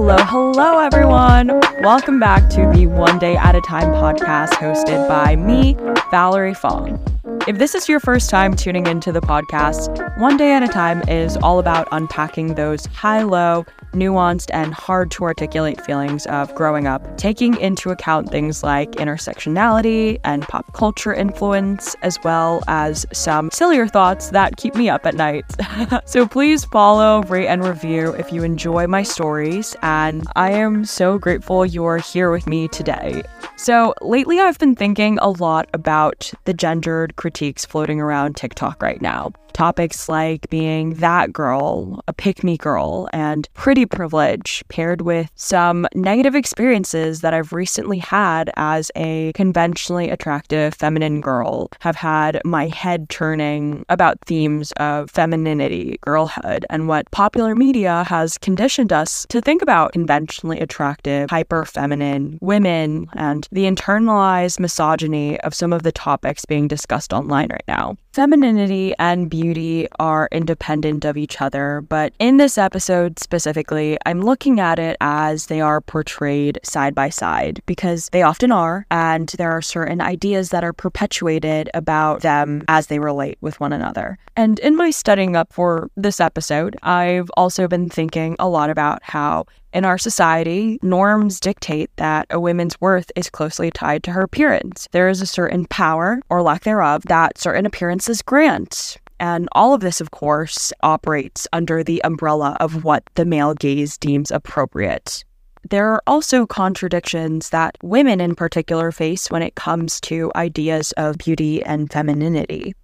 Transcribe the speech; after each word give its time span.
Hello, 0.00 0.16
hello, 0.16 0.78
everyone. 0.78 1.48
Welcome 1.82 2.18
back 2.18 2.48
to 2.52 2.62
the 2.74 2.86
One 2.86 3.18
Day 3.18 3.36
at 3.36 3.54
a 3.54 3.60
Time 3.60 3.92
podcast 3.92 4.52
hosted 4.52 5.06
by 5.06 5.36
me, 5.36 5.76
Valerie 6.10 6.54
Fong. 6.54 6.98
If 7.46 7.58
this 7.58 7.74
is 7.74 7.86
your 7.86 8.00
first 8.00 8.30
time 8.30 8.56
tuning 8.56 8.86
into 8.86 9.12
the 9.12 9.20
podcast, 9.20 10.18
One 10.18 10.38
Day 10.38 10.52
at 10.52 10.62
a 10.62 10.68
Time 10.68 11.06
is 11.06 11.36
all 11.36 11.58
about 11.58 11.86
unpacking 11.92 12.54
those 12.54 12.86
high 12.86 13.22
low, 13.22 13.66
nuanced, 13.92 14.50
and 14.52 14.72
hard 14.74 15.10
to 15.12 15.24
articulate 15.24 15.80
feelings 15.84 16.26
of 16.26 16.54
growing 16.54 16.86
up, 16.86 17.16
taking 17.16 17.56
into 17.58 17.90
account 17.90 18.30
things 18.30 18.62
like 18.62 18.90
intersectionality 18.92 20.18
and 20.24 20.42
pop 20.42 20.72
culture 20.72 21.12
influence, 21.12 21.94
as 22.02 22.18
well 22.24 22.62
as 22.68 23.06
some 23.12 23.50
sillier 23.50 23.86
thoughts 23.86 24.30
that 24.30 24.56
keep 24.56 24.74
me 24.74 24.88
up 24.88 25.06
at 25.06 25.14
night. 25.14 25.44
so 26.04 26.26
please 26.26 26.64
follow, 26.64 27.22
rate, 27.24 27.48
and 27.48 27.64
review 27.64 28.12
if 28.12 28.32
you 28.32 28.42
enjoy 28.42 28.86
my 28.86 29.02
stories, 29.02 29.76
and 29.82 30.26
I 30.36 30.52
am 30.52 30.84
so 30.84 31.18
grateful 31.18 31.66
you're 31.66 31.98
here 31.98 32.30
with 32.30 32.46
me 32.46 32.68
today. 32.68 33.22
So, 33.56 33.92
lately 34.00 34.40
I've 34.40 34.58
been 34.58 34.74
thinking 34.74 35.18
a 35.18 35.28
lot 35.28 35.68
about 35.74 36.32
the 36.44 36.54
gendered 36.54 37.16
critiques 37.16 37.66
floating 37.66 38.00
around 38.00 38.36
TikTok 38.36 38.82
right 38.82 39.00
now. 39.02 39.32
Topics 39.52 40.08
like 40.08 40.48
being 40.48 40.94
that 40.94 41.32
girl, 41.32 42.02
a 42.08 42.12
pick 42.12 42.42
me 42.42 42.56
girl, 42.56 43.08
and 43.12 43.48
pretty 43.54 43.79
privilege, 43.86 44.64
paired 44.68 45.02
with 45.02 45.30
some 45.34 45.86
negative 45.94 46.34
experiences 46.34 47.20
that 47.20 47.34
I've 47.34 47.52
recently 47.52 47.98
had 47.98 48.50
as 48.56 48.90
a 48.96 49.32
conventionally 49.34 50.10
attractive 50.10 50.74
feminine 50.74 51.20
girl, 51.20 51.68
have 51.80 51.96
had 51.96 52.40
my 52.44 52.68
head 52.68 53.08
turning 53.08 53.84
about 53.88 54.18
themes 54.26 54.72
of 54.72 55.10
femininity, 55.10 55.98
girlhood, 56.02 56.66
and 56.70 56.88
what 56.88 57.10
popular 57.10 57.54
media 57.54 58.04
has 58.04 58.38
conditioned 58.38 58.92
us 58.92 59.26
to 59.28 59.40
think 59.40 59.62
about 59.62 59.92
conventionally 59.92 60.60
attractive, 60.60 61.30
hyper 61.30 61.64
feminine 61.64 62.38
women 62.40 63.08
and 63.14 63.48
the 63.52 63.64
internalized 63.64 64.60
misogyny 64.60 65.40
of 65.40 65.54
some 65.54 65.72
of 65.72 65.82
the 65.82 65.92
topics 65.92 66.44
being 66.44 66.68
discussed 66.68 67.12
online 67.12 67.48
right 67.50 67.64
now. 67.68 67.96
Femininity 68.12 68.92
and 68.98 69.30
beauty 69.30 69.86
are 70.00 70.28
independent 70.32 71.04
of 71.04 71.16
each 71.16 71.40
other, 71.40 71.80
but 71.88 72.12
in 72.18 72.38
this 72.38 72.58
episode 72.58 73.20
specifically, 73.20 73.98
I'm 74.04 74.20
looking 74.20 74.58
at 74.58 74.80
it 74.80 74.96
as 75.00 75.46
they 75.46 75.60
are 75.60 75.80
portrayed 75.80 76.58
side 76.64 76.92
by 76.92 77.08
side 77.08 77.62
because 77.66 78.08
they 78.10 78.22
often 78.22 78.50
are, 78.50 78.84
and 78.90 79.28
there 79.38 79.52
are 79.52 79.62
certain 79.62 80.00
ideas 80.00 80.48
that 80.48 80.64
are 80.64 80.72
perpetuated 80.72 81.70
about 81.72 82.22
them 82.22 82.64
as 82.66 82.88
they 82.88 82.98
relate 82.98 83.38
with 83.42 83.60
one 83.60 83.72
another. 83.72 84.18
And 84.36 84.58
in 84.58 84.74
my 84.74 84.90
studying 84.90 85.36
up 85.36 85.52
for 85.52 85.88
this 85.96 86.18
episode, 86.18 86.76
I've 86.82 87.30
also 87.36 87.68
been 87.68 87.88
thinking 87.88 88.34
a 88.40 88.48
lot 88.48 88.70
about 88.70 89.04
how 89.04 89.44
in 89.72 89.84
our 89.84 89.98
society, 89.98 90.78
norms 90.82 91.38
dictate 91.38 91.90
that 91.96 92.26
a 92.30 92.40
woman's 92.40 92.80
worth 92.80 93.10
is 93.14 93.30
closely 93.30 93.70
tied 93.70 94.02
to 94.04 94.12
her 94.12 94.22
appearance. 94.22 94.88
There 94.92 95.08
is 95.08 95.20
a 95.20 95.26
certain 95.26 95.66
power, 95.66 96.20
or 96.28 96.42
lack 96.42 96.64
thereof, 96.64 97.02
that 97.06 97.38
certain 97.38 97.66
appearances 97.66 98.22
grant. 98.22 98.96
And 99.20 99.48
all 99.52 99.74
of 99.74 99.80
this, 99.80 100.00
of 100.00 100.10
course, 100.10 100.72
operates 100.82 101.46
under 101.52 101.84
the 101.84 102.02
umbrella 102.04 102.56
of 102.58 102.84
what 102.84 103.04
the 103.14 103.24
male 103.24 103.54
gaze 103.54 103.98
deems 103.98 104.30
appropriate. 104.30 105.24
There 105.68 105.92
are 105.92 106.02
also 106.06 106.46
contradictions 106.46 107.50
that 107.50 107.76
women 107.82 108.20
in 108.20 108.34
particular 108.34 108.90
face 108.90 109.30
when 109.30 109.42
it 109.42 109.56
comes 109.56 110.00
to 110.02 110.32
ideas 110.34 110.92
of 110.92 111.18
beauty 111.18 111.62
and 111.62 111.92
femininity. 111.92 112.74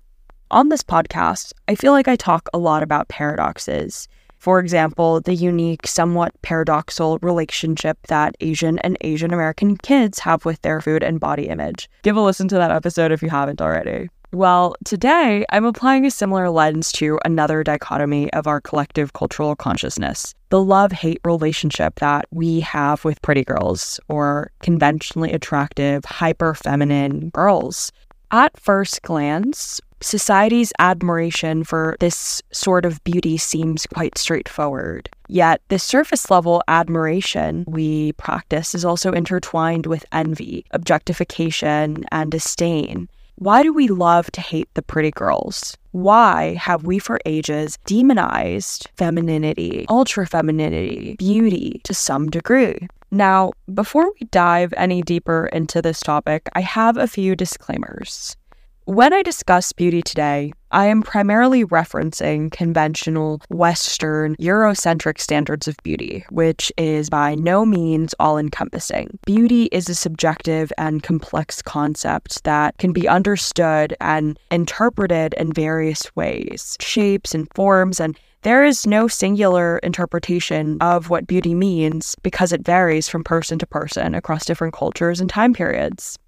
On 0.51 0.69
this 0.69 0.83
podcast, 0.83 1.53
I 1.67 1.75
feel 1.75 1.93
like 1.93 2.07
I 2.07 2.17
talk 2.17 2.49
a 2.53 2.59
lot 2.59 2.83
about 2.83 3.09
paradoxes. 3.09 4.07
For 4.47 4.61
example, 4.61 5.21
the 5.21 5.35
unique, 5.35 5.89
somewhat 5.89 6.33
paradoxical 6.43 7.19
relationship 7.21 7.99
that 8.07 8.37
Asian 8.39 8.79
and 8.79 8.97
Asian 9.01 9.35
American 9.35 9.77
kids 9.77 10.21
have 10.21 10.45
with 10.45 10.63
their 10.63 10.81
food 10.81 11.03
and 11.03 11.19
body 11.19 11.49
image. 11.49 11.91
Give 12.05 12.17
a 12.17 12.21
listen 12.21 12.47
to 12.51 12.55
that 12.55 12.71
episode 12.71 13.11
if 13.11 13.25
you 13.25 13.29
haven't 13.29 13.61
already. 13.61 14.09
Well, 14.33 14.77
today 14.85 15.45
I'm 15.51 15.65
applying 15.65 16.07
a 16.07 16.13
similar 16.13 16.49
lens 16.49 16.93
to 16.93 17.19
another 17.25 17.65
dichotomy 17.65 18.33
of 18.35 18.47
our 18.47 18.61
collective 18.61 19.15
cultural 19.15 19.57
consciousness 19.57 20.33
the 20.51 20.63
love 20.63 20.93
hate 20.93 21.21
relationship 21.25 21.99
that 21.99 22.27
we 22.31 22.61
have 22.61 23.05
with 23.05 23.21
pretty 23.23 23.43
girls 23.43 23.99
or 24.09 24.53
conventionally 24.61 25.33
attractive, 25.33 26.05
hyper 26.05 26.55
feminine 26.55 27.31
girls. 27.31 27.91
At 28.31 28.59
first 28.59 29.03
glance, 29.03 29.81
Society's 30.03 30.73
admiration 30.79 31.65
for 31.65 31.97
this 32.01 32.43
sort 32.53 32.85
of 32.85 33.03
beauty 33.05 33.37
seems 33.37 33.87
quite 33.87 34.19
straightforward. 34.19 35.09
Yet, 35.29 35.63
the 35.69 35.79
surface 35.79 36.31
level 36.31 36.63
admiration 36.69 37.65
we 37.67 38.13
practice 38.13 38.75
is 38.75 38.85
also 38.85 39.13
intertwined 39.13 39.87
with 39.87 40.05
envy, 40.13 40.67
objectification, 40.73 42.05
and 42.13 42.31
disdain. 42.31 43.09
Why 43.39 43.63
do 43.63 43.71
we 43.71 43.89
love 43.89 44.31
to 44.33 44.41
hate 44.41 44.73
the 44.73 44.81
pretty 44.83 45.11
girls? 45.11 45.77
Why 45.93 46.55
have 46.55 46.85
we 46.85 46.99
for 46.99 47.19
ages 47.27 47.77
demonized 47.85 48.89
femininity, 48.97 49.85
ultra 49.91 50.27
femininity, 50.27 51.17
beauty 51.19 51.83
to 51.85 51.93
some 51.93 52.31
degree? 52.31 52.89
Now, 53.11 53.53
before 53.75 54.11
we 54.19 54.27
dive 54.31 54.73
any 54.79 55.03
deeper 55.03 55.51
into 55.53 55.83
this 55.83 56.01
topic, 56.01 56.49
I 56.55 56.63
have 56.63 56.97
a 56.97 57.07
few 57.07 57.37
disclaimers. 57.37 58.39
When 58.87 59.13
I 59.13 59.23
discuss 59.23 59.73
beauty 59.73 60.01
today, 60.01 60.53
I 60.71 60.87
am 60.87 61.03
primarily 61.03 61.65
referencing 61.65 62.53
conventional 62.53 63.43
Western 63.51 64.37
Eurocentric 64.37 65.21
standards 65.21 65.67
of 65.67 65.77
beauty, 65.83 66.25
which 66.31 66.71
is 66.79 67.11
by 67.11 67.35
no 67.35 67.67
means 67.67 68.15
all 68.21 68.39
encompassing. 68.39 69.19
Beauty 69.27 69.65
is 69.73 69.89
a 69.89 69.95
subjective 69.97 70.73
and 70.79 71.03
complex 71.03 71.61
concept 71.61 72.45
that 72.45 72.79
can 72.79 72.93
be 72.93 73.09
understood 73.09 73.97
and 74.01 74.39
interpreted 74.53 75.35
in 75.35 75.53
various 75.53 76.15
ways, 76.15 76.77
shapes 76.79 77.35
and 77.35 77.49
forms, 77.57 77.99
and 77.99 78.17
there 78.43 78.65
is 78.65 78.87
no 78.87 79.09
singular 79.09 79.79
interpretation 79.79 80.79
of 80.81 81.11
what 81.11 81.27
beauty 81.27 81.57
means 81.57 82.15
because 82.23 82.53
it 82.53 82.65
varies 82.65 83.09
from 83.09 83.25
person 83.25 83.59
to 83.59 83.67
person 83.67 84.15
across 84.15 84.45
different 84.45 84.75
cultures 84.75 85.21
and 85.21 85.29
time 85.29 85.55
periods. 85.55 86.21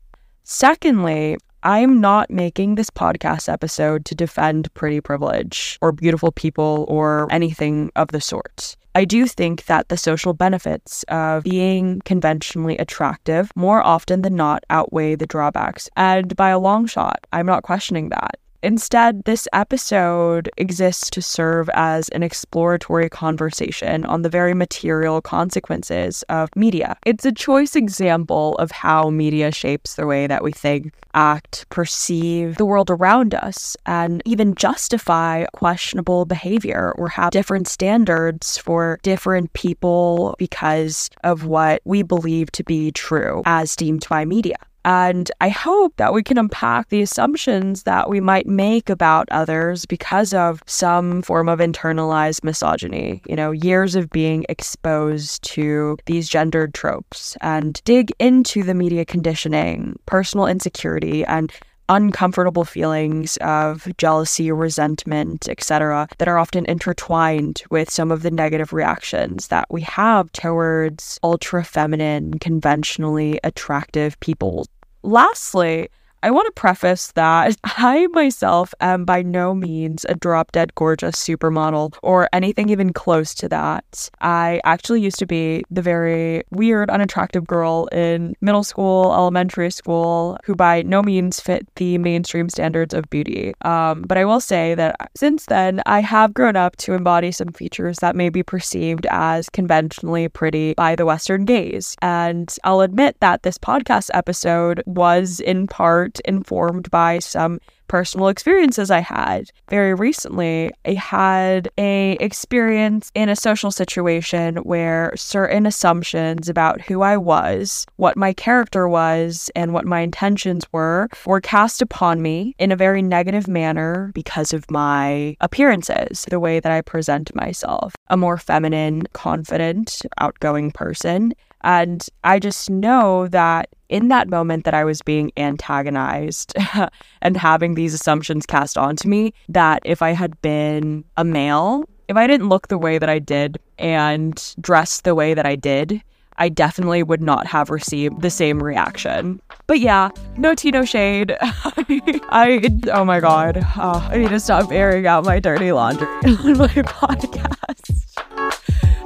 Secondly, 0.43 1.37
I'm 1.63 2.01
not 2.01 2.31
making 2.31 2.77
this 2.77 2.89
podcast 2.89 3.53
episode 3.53 4.05
to 4.05 4.15
defend 4.15 4.73
pretty 4.75 5.01
privilege 5.01 5.77
or 5.83 5.91
beautiful 5.91 6.31
people 6.31 6.87
or 6.89 7.27
anything 7.31 7.91
of 7.97 8.09
the 8.09 8.21
sort. 8.21 8.77
I 8.95 9.05
do 9.05 9.27
think 9.27 9.67
that 9.67 9.89
the 9.89 9.97
social 9.97 10.35
benefits 10.35 11.05
of 11.09 11.43
being 11.45 12.01
conventionally 12.05 12.77
attractive 12.79 13.51
more 13.57 13.85
often 13.85 14.23
than 14.23 14.37
not 14.37 14.65
outweigh 14.71 15.17
the 15.17 15.27
drawbacks. 15.27 15.89
And 15.97 16.35
by 16.37 16.51
a 16.51 16.59
long 16.59 16.87
shot, 16.87 17.27
I'm 17.33 17.47
not 17.47 17.65
questioning 17.65 18.09
that. 18.11 18.39
Instead, 18.61 19.23
this 19.23 19.47
episode 19.53 20.51
exists 20.57 21.11
to 21.11 21.23
serve 21.23 21.71
as 21.75 22.09
an 22.09 22.25
exploratory 22.25 23.09
conversation 23.09 24.05
on 24.05 24.23
the 24.23 24.29
very 24.29 24.53
material 24.53 25.23
consequences 25.23 26.25
of 26.29 26.49
media. 26.57 26.97
It's 27.07 27.25
a 27.25 27.31
choice 27.31 27.77
example 27.77 28.57
of 28.57 28.73
how 28.73 29.11
media 29.11 29.53
shapes 29.53 29.95
the 29.95 30.07
way 30.07 30.27
that 30.27 30.43
we 30.43 30.51
think, 30.51 30.93
act, 31.15 31.67
perceive 31.71 32.57
the 32.57 32.67
world 32.67 32.91
around 32.91 33.33
us, 33.33 33.77
and 33.87 34.23
even 34.25 34.57
justify 34.57 35.45
questionable 35.53 36.25
behavior 36.25 36.93
or 36.99 37.09
have 37.11 37.31
different 37.31 37.69
standards 37.69 38.59
for 38.59 38.99
different 39.05 39.53
people 39.53 40.35
because 40.37 41.11
of 41.23 41.45
what 41.45 41.81
we 41.85 42.03
believe 42.03 42.51
to 42.53 42.65
be 42.65 42.91
true 42.91 43.43
as 43.47 43.77
deemed 43.77 44.05
by 44.09 44.25
media. 44.25 44.57
And 44.85 45.31
I 45.41 45.49
hope 45.49 45.97
that 45.97 46.15
we 46.15 46.23
can 46.23 46.39
unpack 46.39 46.89
the 46.89 47.03
assumptions 47.03 47.83
that 47.83 48.09
we 48.09 48.21
might 48.21 48.47
make 48.47 48.89
about 48.89 49.29
others 49.31 49.85
because 49.87 50.33
of 50.33 50.63
some 50.67 51.23
form 51.23 51.49
of 51.49 51.59
internalized 51.59 52.45
misogyny, 52.45 53.21
you 53.27 53.37
know, 53.37 53.51
years 53.51 53.95
of 53.97 54.11
being 54.11 54.47
exposed 54.49 55.43
to 55.45 55.99
these 56.07 56.29
gendered 56.29 56.75
tropes 56.75 57.37
and 57.41 57.83
dig 57.85 58.13
into 58.19 58.63
the 58.63 58.75
media 58.75 59.05
conditioning, 59.05 59.99
personal 60.07 60.47
insecurity, 60.47 61.25
and 61.25 61.53
uncomfortable 61.89 62.65
feelings 62.65 63.37
of 63.39 63.89
jealousy, 63.99 64.53
resentment, 64.53 65.49
etc., 65.49 66.09
that 66.19 66.29
are 66.29 66.39
often 66.39 66.65
intertwined 66.67 67.63
with 67.71 67.91
some 67.91 68.11
of 68.11 68.23
the 68.23 68.31
negative 68.31 68.73
reactions 68.73 69.49
that 69.49 69.67
we 69.71 69.81
have 69.83 70.31
towards 70.33 71.19
ultra 71.23 71.65
feminine, 71.65 72.39
conventionally 72.39 73.41
attractive 73.45 74.19
people. 74.21 74.67
Lastly, 75.03 75.89
I 76.23 76.31
want 76.33 76.47
to 76.47 76.61
preface 76.61 77.13
that 77.13 77.57
I 77.65 78.09
myself 78.09 78.75
am 78.81 79.05
by 79.05 79.23
no 79.23 79.55
means 79.55 80.05
a 80.09 80.15
drop 80.15 80.53
dead 80.53 80.75
gorgeous 80.75 81.15
supermodel 81.15 81.95
or 82.03 82.29
anything 82.33 82.71
even 82.71 82.93
close 82.93 83.35
to 83.35 83.49
that. 83.51 84.11
I 84.21 84.61
actually 84.65 85.01
used 85.01 85.19
to 85.21 85.27
be 85.27 85.65
the 85.71 85.83
very 85.83 86.43
weird, 86.51 86.91
unattractive 86.91 87.47
girl 87.47 87.89
in 87.93 88.35
middle 88.41 88.65
school, 88.65 89.13
elementary 89.13 89.71
school, 89.71 90.39
who 90.45 90.57
by 90.57 90.83
no 90.83 91.03
means 91.03 91.41
fit 91.41 91.69
the 91.77 91.99
mainstream 91.99 92.49
standards 92.49 92.95
of 92.95 93.09
beauty. 93.11 93.55
Um, 93.63 94.03
but 94.03 94.19
I 94.19 94.25
will 94.25 94.41
say 94.41 94.75
that 94.75 95.11
since 95.15 95.47
then, 95.47 95.83
I 95.87 96.01
have 96.01 96.35
grown 96.35 96.57
up 96.57 96.77
to 96.79 96.95
embody 96.95 97.31
some 97.31 97.53
features 97.53 97.99
that 97.99 98.17
may 98.17 98.29
be 98.29 98.43
perceived 98.43 99.07
as 99.11 99.49
conventionally 99.49 100.29
pretty 100.29 100.75
by 100.75 100.97
the 100.97 101.07
Western 101.07 101.45
gaze. 101.45 101.95
And 102.03 102.55
I'll 102.65 102.81
admit 102.81 103.17
that 103.21 103.43
this 103.45 103.59
podcast 103.59 104.11
episode 104.15 104.83
was 104.87 105.41
in 105.41 105.67
part 105.67 106.08
informed 106.25 106.91
by 106.91 107.19
some 107.19 107.59
personal 107.89 108.29
experiences 108.29 108.91
I 108.91 109.01
had. 109.01 109.51
Very 109.69 109.95
recently, 109.95 110.71
I 110.87 110.95
had 110.95 111.69
a 111.79 112.13
experience 112.21 113.11
in 113.15 113.29
a 113.29 113.37
social 113.37 113.71
situation 113.71 114.57
where 114.59 115.13
certain 115.17 115.67
assumptions 115.67 116.49
about 116.49 116.81
who 116.81 117.03
I 117.03 117.17
was, 117.17 117.87
what 117.97 118.17
my 118.17 118.33
character 118.33 118.89
was, 118.89 119.51
and 119.57 119.73
what 119.73 119.87
my 119.87 120.01
intentions 120.01 120.67
were 120.73 121.09
were 121.27 121.41
cast 121.41 121.83
upon 121.83 122.23
me 122.23 122.55
in 122.59 122.71
a 122.71 122.77
very 122.77 123.03
negative 123.03 123.49
manner 123.49 124.11
because 124.15 124.53
of 124.53 124.71
my 124.71 125.37
appearances, 125.41 126.27
the 126.31 126.41
way 126.41 126.61
that 126.61 126.73
I 126.73 126.81
present 126.83 127.35
myself. 127.35 127.95
A 128.09 128.17
more 128.17 128.39
feminine, 128.39 129.07
confident, 129.13 130.03
outgoing 130.19 130.71
person 130.71 131.33
and 131.63 132.07
I 132.25 132.39
just 132.39 132.71
know 132.71 133.29
that 133.29 133.69
in 133.89 134.09
that 134.09 134.29
moment 134.29 134.65
that 134.65 134.75
I 134.75 134.85
was 134.85 135.03
being 135.03 135.33
antagonized 135.37 136.55
and 137.23 137.37
having 137.37 137.75
these 137.79 137.95
assumptions 137.95 138.45
cast 138.45 138.77
onto 138.77 139.09
me, 139.09 139.33
that 139.49 139.81
if 139.85 140.03
I 140.03 140.11
had 140.11 140.41
been 140.43 141.05
a 141.17 141.23
male, 141.25 141.85
if 142.09 142.17
I 142.17 142.27
didn't 142.27 142.49
look 142.49 142.67
the 142.67 142.77
way 142.77 142.99
that 142.99 143.09
I 143.09 143.21
did 143.21 143.61
and 143.79 144.55
dress 144.61 145.01
the 145.03 145.15
way 145.15 145.33
that 145.33 145.47
I 145.47 145.55
did, 145.55 146.03
I 146.39 146.49
definitely 146.49 147.05
would 147.05 147.21
not 147.21 147.47
have 147.47 147.71
received 147.71 148.21
the 148.21 148.31
same 148.31 148.61
reaction. 148.61 149.41
But 149.69 149.79
yeah, 149.79 150.11
no 150.37 150.57
tea, 150.57 150.73
no 150.73 150.85
shade. 150.85 151.37
I, 151.41 152.69
oh 152.93 153.05
my 153.05 153.21
God, 153.21 153.59
oh, 153.77 154.09
I 154.11 154.19
need 154.19 154.31
to 154.31 154.41
stop 154.41 154.73
airing 154.73 155.07
out 155.07 155.25
my 155.25 155.39
dirty 155.39 155.71
laundry 155.71 156.07
on 156.25 156.59
my 156.59 156.69
podcast. 156.69 157.99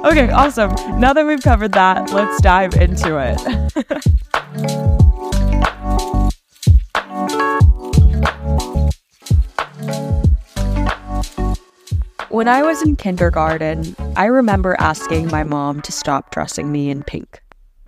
Okay, 0.03 0.31
awesome. 0.31 0.71
Now 0.99 1.13
that 1.13 1.27
we've 1.27 1.43
covered 1.43 1.73
that, 1.73 2.11
let's 2.11 2.41
dive 2.41 2.73
into 2.73 3.19
it. 3.19 3.39
When 12.33 12.47
I 12.47 12.63
was 12.63 12.81
in 12.81 12.95
kindergarten, 12.95 13.95
I 14.15 14.25
remember 14.25 14.75
asking 14.79 15.27
my 15.27 15.43
mom 15.43 15.81
to 15.81 15.91
stop 15.91 16.31
dressing 16.31 16.71
me 16.71 16.89
in 16.89 17.03
pink. 17.03 17.39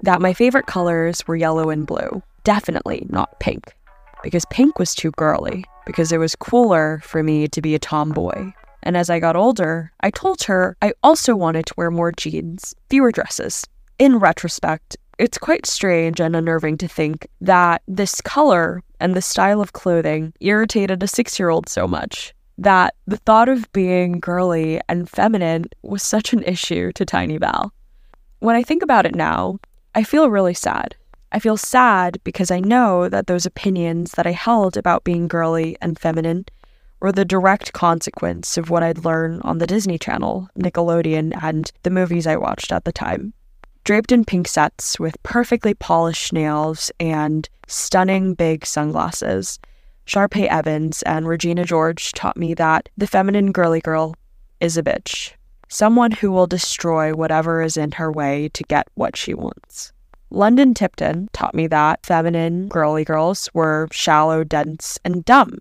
That 0.04 0.22
my 0.22 0.34
favorite 0.34 0.68
colors 0.68 1.28
were 1.28 1.36
yellow 1.36 1.72
and 1.72 1.88
blue. 1.88 2.22
Definitely 2.44 3.08
not 3.10 3.40
pink. 3.40 3.76
Because 4.22 4.46
pink 4.52 4.78
was 4.78 4.94
too 4.94 5.10
girly, 5.18 5.66
because 5.88 6.12
it 6.12 6.20
was 6.20 6.36
cooler 6.36 7.02
for 7.04 7.24
me 7.24 7.48
to 7.48 7.60
be 7.60 7.74
a 7.74 7.80
tomboy. 7.80 8.52
And 8.84 8.96
as 8.96 9.10
I 9.10 9.20
got 9.20 9.36
older, 9.36 9.92
I 10.02 10.12
told 10.12 10.44
her 10.44 10.78
I 10.80 10.94
also 11.02 11.36
wanted 11.36 11.66
to 11.66 11.74
wear 11.76 11.90
more 11.90 12.12
jeans, 12.12 12.76
fewer 12.92 13.12
dresses. 13.12 13.66
In 13.98 14.20
retrospect, 14.20 14.96
it's 15.18 15.40
quite 15.40 15.66
strange 15.66 16.20
and 16.20 16.36
unnerving 16.36 16.78
to 16.78 16.88
think 16.88 17.26
that 17.42 17.82
this 17.88 18.22
color 18.22 18.84
and 19.00 19.16
this 19.16 19.26
style 19.26 19.60
of 19.60 19.74
clothing 19.74 20.34
irritated 20.40 21.02
a 21.02 21.08
six 21.08 21.40
year 21.40 21.50
old 21.50 21.68
so 21.68 21.88
much 21.88 22.35
that 22.58 22.96
the 23.06 23.18
thought 23.18 23.50
of 23.50 23.72
being 23.74 24.20
girly 24.20 24.80
and 24.88 25.10
feminine 25.10 25.66
was 25.82 26.02
such 26.02 26.34
an 26.34 26.44
issue 26.44 26.92
to 26.94 27.06
Tiny 27.06 27.38
Val. 27.38 27.74
When 28.40 28.56
I 28.56 28.64
think 28.64 28.82
about 28.84 29.06
it 29.06 29.16
now, 29.16 29.60
I 29.94 30.04
feel 30.04 30.30
really 30.30 30.54
sad. 30.54 30.96
I 31.32 31.40
feel 31.40 31.58
sad 31.58 32.20
because 32.24 32.52
I 32.52 32.60
know 32.60 33.10
that 33.10 33.28
those 33.28 33.46
opinions 33.46 34.12
that 34.12 34.28
I 34.28 34.32
held 34.32 34.78
about 34.78 35.04
being 35.04 35.28
girly 35.28 35.78
and 35.82 36.00
feminine 36.00 36.46
were 37.02 37.12
the 37.12 37.26
direct 37.26 37.74
consequence 37.74 38.58
of 38.58 38.70
what 38.70 38.84
I'd 38.84 39.04
learned 39.04 39.42
on 39.44 39.58
the 39.58 39.68
Disney 39.68 39.98
Channel, 39.98 40.48
Nickelodeon, 40.58 41.38
and 41.42 41.72
the 41.84 41.90
movies 41.90 42.26
I 42.26 42.38
watched 42.38 42.72
at 42.72 42.86
the 42.86 42.92
time. 42.92 43.34
Draped 43.84 44.12
in 44.12 44.26
pink 44.26 44.48
sets 44.48 45.00
with 45.00 45.22
perfectly 45.24 45.74
polished 45.74 46.34
nails 46.34 46.90
and 47.00 47.48
stunning 47.68 48.34
big 48.34 48.66
sunglasses, 48.66 49.60
Sharpay 50.06 50.48
Evans 50.48 51.02
and 51.04 51.28
Regina 51.28 51.66
George 51.66 52.12
taught 52.12 52.38
me 52.38 52.54
that 52.54 52.90
the 52.98 53.08
feminine 53.08 53.52
girly 53.52 53.82
girl 53.82 54.16
is 54.60 54.78
a 54.78 54.84
bitch, 54.84 55.34
someone 55.68 56.12
who 56.12 56.32
will 56.32 56.48
destroy 56.48 57.14
whatever 57.14 57.62
is 57.62 57.76
in 57.76 57.92
her 57.94 58.12
way 58.12 58.50
to 58.50 58.64
get 58.64 58.88
what 58.94 59.18
she 59.18 59.34
wants. 59.34 59.92
London 60.30 60.74
Tipton 60.74 61.30
taught 61.34 61.56
me 61.56 61.68
that 61.68 62.06
feminine 62.06 62.68
girly 62.68 63.04
girls 63.04 63.50
were 63.54 63.88
shallow, 63.92 64.44
dense, 64.44 65.00
and 65.06 65.24
dumb, 65.26 65.58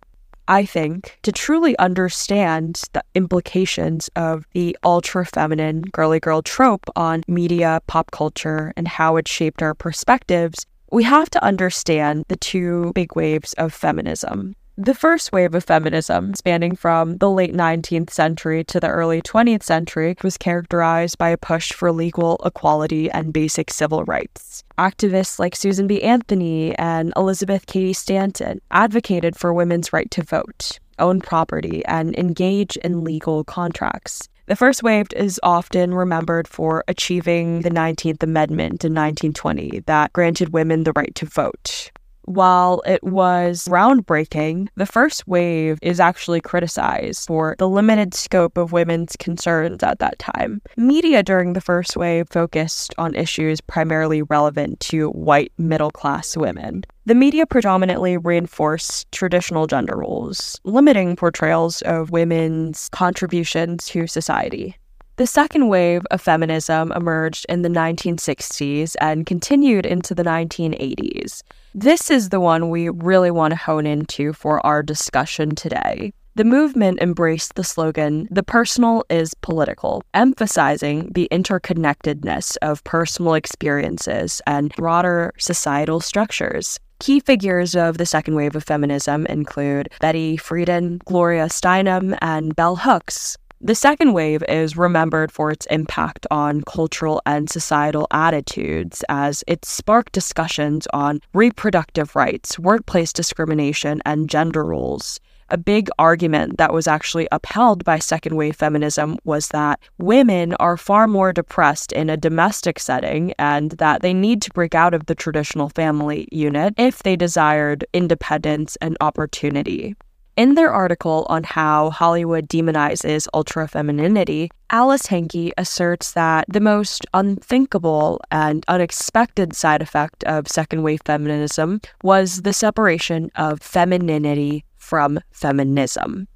I 0.47 0.67
think, 0.67 1.19
to 1.23 1.33
truly 1.33 1.79
understand 1.79 2.83
the 2.93 3.03
implications 3.15 4.11
of 4.15 4.47
the 4.53 4.77
ultra 4.85 5.25
feminine 5.25 5.83
girly 5.83 6.21
girl 6.21 6.43
trope 6.43 6.85
on 6.97 7.25
media, 7.27 7.81
pop 7.87 8.11
culture, 8.11 8.73
and 8.77 8.87
how 8.87 9.17
it 9.17 9.27
shaped 9.27 9.63
our 9.63 9.75
perspectives, 9.75 10.67
we 10.91 11.03
have 11.03 11.31
to 11.31 11.45
understand 11.45 12.25
the 12.29 12.37
two 12.37 12.93
big 12.95 13.15
waves 13.17 13.53
of 13.55 13.73
feminism 13.73 14.55
the 14.77 14.95
first 14.95 15.31
wave 15.31 15.55
of 15.55 15.63
feminism, 15.63 16.35
spanning 16.35 16.75
from 16.75 17.19
the 17.19 17.31
late 17.31 17.55
19th 17.55 18.11
century 18.11 18.65
to 18.65 18.81
the 18.81 18.89
early 18.89 19.23
20th 19.23 19.63
century, 19.63 20.17
was 20.25 20.37
characterized 20.37 21.17
by 21.17 21.29
a 21.29 21.37
push 21.37 21.73
for 21.73 21.93
legal 21.93 22.41
equality 22.45 23.09
and 23.09 23.33
basic 23.33 23.71
civil 23.71 24.03
rights. 24.05 24.65
Activists 24.77 25.39
like 25.39 25.55
Susan 25.55 25.87
B. 25.87 26.03
Anthony 26.03 26.77
and 26.77 27.13
Elizabeth 27.17 27.67
Cady 27.67 27.93
Stanton 27.93 28.61
advocated 28.73 29.37
for 29.37 29.55
women's 29.55 29.93
right 29.93 30.11
to 30.11 30.25
vote, 30.25 30.81
own 30.99 31.21
property, 31.21 31.85
and 31.87 32.19
engage 32.19 32.77
in 32.79 33.05
legal 33.05 33.45
contracts. 33.45 34.29
The 34.47 34.57
first 34.57 34.83
wave 34.83 35.07
is 35.17 35.41
often 35.43 35.95
remembered 35.95 36.47
for 36.47 36.85
achieving 36.87 37.63
the 37.63 37.71
19th 37.71 38.23
Amendment 38.23 38.85
in 38.85 38.93
1920 38.93 39.85
that 39.87 40.13
granted 40.13 40.53
women 40.53 40.85
the 40.85 40.93
right 40.95 41.15
to 41.15 41.25
vote. 41.25 41.91
While 42.27 42.83
it 42.87 43.03
was 43.05 43.67
groundbreaking, 43.69 44.69
the 44.77 44.87
first 44.87 45.29
wave 45.29 45.79
is 45.83 46.01
actually 46.01 46.41
criticized 46.41 47.27
for 47.27 47.55
the 47.59 47.69
limited 47.69 48.15
scope 48.15 48.57
of 48.57 48.73
women's 48.73 49.15
concerns 49.17 49.83
at 49.83 49.99
that 49.99 50.19
time. 50.19 50.63
Media 50.77 51.23
during 51.23 51.53
the 51.53 51.61
first 51.61 51.97
wave 51.97 52.27
focused 52.31 52.95
on 52.97 53.15
issues 53.15 53.61
primarily 53.61 54.23
relevant 54.23 54.81
to 54.81 55.11
white 55.11 55.53
middle 55.59 55.91
class 55.91 56.37
women. 56.37 56.85
The 57.07 57.15
media 57.15 57.45
predominantly 57.45 58.17
reinforced 58.17 59.13
traditional 59.13 59.67
gender 59.67 59.97
roles, 59.99 60.59
limiting 60.65 61.17
portrayals 61.17 61.83
of 61.83 62.11
women's 62.11 62.89
contributions 62.89 63.85
to 63.89 64.07
society. 64.07 64.77
The 65.17 65.29
second 65.29 65.69
wave 65.69 66.03
of 66.11 66.21
feminism 66.21 66.91
emerged 66.91 67.47
in 67.49 67.63
the 67.63 67.69
1960s 67.69 68.97
and 69.01 69.25
continued 69.25 69.87
into 69.87 70.13
the 70.13 70.25
1980s. 70.25 71.43
This 71.73 72.11
is 72.11 72.31
the 72.31 72.41
one 72.41 72.69
we 72.69 72.89
really 72.89 73.31
want 73.31 73.53
to 73.53 73.57
hone 73.57 73.87
into 73.87 74.33
for 74.33 74.65
our 74.67 74.83
discussion 74.83 75.55
today. 75.55 76.13
The 76.35 76.43
movement 76.43 76.99
embraced 77.01 77.55
the 77.55 77.63
slogan, 77.63 78.27
the 78.29 78.43
personal 78.43 79.05
is 79.09 79.35
political, 79.35 80.03
emphasizing 80.15 81.13
the 81.15 81.29
interconnectedness 81.31 82.57
of 82.61 82.83
personal 82.83 83.35
experiences 83.35 84.43
and 84.49 84.75
broader 84.75 85.33
societal 85.39 86.01
structures. 86.01 86.81
Key 86.99 87.21
figures 87.21 87.77
of 87.77 87.99
the 87.99 88.07
second 88.07 88.35
wave 88.35 88.57
of 88.57 88.65
feminism 88.65 89.27
include 89.27 89.91
Betty 90.01 90.37
Friedan, 90.37 90.99
Gloria 91.05 91.47
Steinem, 91.47 92.19
and 92.21 92.57
Bell 92.57 92.75
Hooks. 92.75 93.37
The 93.67 93.75
second 93.75 94.13
wave 94.13 94.45
is 94.47 94.77
remembered 94.77 95.33
for 95.33 95.51
its 95.51 95.65
impact 95.71 96.27
on 96.31 96.61
cultural 96.65 97.23
and 97.25 97.49
societal 97.49 98.07
attitudes 98.11 99.03
as 99.09 99.43
it 99.47 99.65
sparked 99.65 100.13
discussions 100.13 100.87
on 100.93 101.23
reproductive 101.33 102.15
rights, 102.15 102.59
workplace 102.59 103.11
discrimination, 103.11 104.03
and 104.05 104.29
gender 104.29 104.67
roles. 104.67 105.19
A 105.49 105.57
big 105.57 105.89
argument 105.99 106.59
that 106.59 106.75
was 106.75 106.87
actually 106.87 107.27
upheld 107.33 107.87
by 107.87 108.01
second 108.01 108.37
wave 108.37 108.55
feminism 108.55 109.17
was 109.25 109.49
that 109.49 109.81
women 109.97 110.53
are 110.57 110.77
far 110.77 111.09
more 111.09 111.33
depressed 111.33 111.91
in 111.93 112.11
a 112.11 112.19
domestic 112.19 112.79
setting 112.79 113.33
and 113.39 113.71
that 113.79 114.03
they 114.03 114.13
need 114.13 114.43
to 114.43 114.51
break 114.51 114.75
out 114.75 114.93
of 114.93 115.07
the 115.07 115.15
traditional 115.15 115.71
family 115.71 116.29
unit 116.31 116.75
if 116.77 117.03
they 117.03 117.17
desired 117.17 117.87
independence 117.95 118.77
and 118.83 118.99
opportunity. 119.01 119.97
In 120.37 120.55
their 120.55 120.73
article 120.73 121.27
on 121.29 121.45
how 121.45 121.91
Hollywood 121.91 122.49
demonizes 122.49 123.29
ultra 123.33 123.69
femininity, 123.69 124.51
Alice 124.69 125.07
Henke 125.07 125.53
asserts 125.57 126.11
that 126.13 126.45
the 126.49 126.61
most 126.61 127.07
unthinkable 127.15 128.21
and 128.33 128.65
unexpected 128.67 129.55
side 129.55 129.81
effect 129.81 130.25
of 130.25 130.49
second 130.49 130.83
wave 130.83 131.03
feminism 131.05 131.81
was 132.03 132.43
the 132.43 132.53
separation 132.53 133.31
of 133.37 133.61
femininity 133.61 134.65
from 134.77 135.21
feminism. 135.31 136.27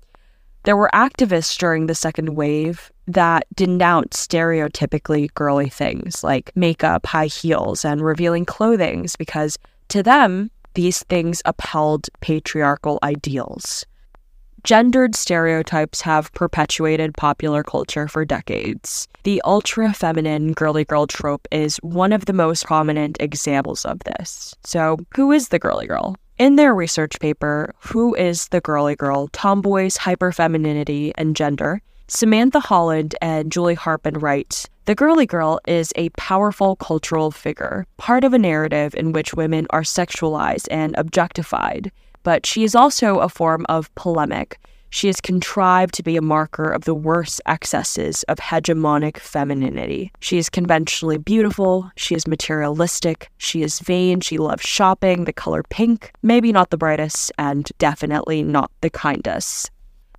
There 0.62 0.76
were 0.76 0.90
activists 0.94 1.58
during 1.58 1.86
the 1.86 1.94
second 1.96 2.36
wave 2.36 2.92
that 3.08 3.46
denounced 3.56 4.30
stereotypically 4.30 5.34
girly 5.34 5.68
things 5.68 6.22
like 6.22 6.52
makeup, 6.54 7.06
high 7.06 7.26
heels, 7.26 7.84
and 7.84 8.00
revealing 8.00 8.44
clothing 8.44 9.08
because 9.18 9.58
to 9.88 10.02
them, 10.02 10.50
these 10.74 11.02
things 11.04 11.42
upheld 11.44 12.08
patriarchal 12.20 12.98
ideals. 13.02 13.86
Gendered 14.64 15.14
stereotypes 15.14 16.00
have 16.00 16.32
perpetuated 16.32 17.14
popular 17.14 17.62
culture 17.62 18.08
for 18.08 18.24
decades. 18.24 19.06
The 19.22 19.40
ultra 19.44 19.92
feminine 19.92 20.52
girly 20.52 20.84
girl 20.84 21.06
trope 21.06 21.46
is 21.52 21.76
one 21.78 22.12
of 22.12 22.26
the 22.26 22.32
most 22.32 22.66
prominent 22.66 23.16
examples 23.20 23.84
of 23.84 24.00
this. 24.00 24.54
So, 24.64 24.98
who 25.14 25.30
is 25.32 25.48
the 25.48 25.58
girly 25.58 25.86
girl? 25.86 26.16
In 26.38 26.56
their 26.56 26.74
research 26.74 27.18
paper, 27.18 27.74
Who 27.80 28.14
is 28.14 28.46
the 28.48 28.60
Girly 28.60 28.94
Girl? 28.94 29.26
Tomboys, 29.32 29.98
Hyperfemininity, 29.98 31.10
and 31.16 31.34
Gender, 31.34 31.82
Samantha 32.06 32.60
Holland 32.60 33.16
and 33.20 33.50
Julie 33.50 33.74
Harpin 33.74 34.22
write 34.22 34.66
The 34.88 34.94
girly 34.94 35.26
girl 35.26 35.60
is 35.68 35.92
a 35.96 36.08
powerful 36.16 36.74
cultural 36.74 37.30
figure, 37.30 37.86
part 37.98 38.24
of 38.24 38.32
a 38.32 38.38
narrative 38.38 38.94
in 38.94 39.12
which 39.12 39.34
women 39.34 39.66
are 39.68 39.82
sexualized 39.82 40.66
and 40.70 40.94
objectified, 40.96 41.92
but 42.22 42.46
she 42.46 42.64
is 42.64 42.74
also 42.74 43.18
a 43.18 43.28
form 43.28 43.66
of 43.68 43.94
polemic. 43.96 44.58
She 44.88 45.10
is 45.10 45.20
contrived 45.20 45.92
to 45.92 46.02
be 46.02 46.16
a 46.16 46.22
marker 46.22 46.70
of 46.70 46.86
the 46.86 46.94
worst 46.94 47.42
excesses 47.44 48.22
of 48.28 48.38
hegemonic 48.38 49.18
femininity. 49.18 50.10
She 50.20 50.38
is 50.38 50.48
conventionally 50.48 51.18
beautiful, 51.18 51.90
she 51.96 52.14
is 52.14 52.26
materialistic, 52.26 53.30
she 53.36 53.60
is 53.60 53.80
vain, 53.80 54.20
she 54.20 54.38
loves 54.38 54.62
shopping, 54.62 55.26
the 55.26 55.34
color 55.34 55.64
pink, 55.68 56.12
maybe 56.22 56.50
not 56.50 56.70
the 56.70 56.78
brightest, 56.78 57.30
and 57.36 57.70
definitely 57.76 58.42
not 58.42 58.70
the 58.80 58.88
kindest. 58.88 59.70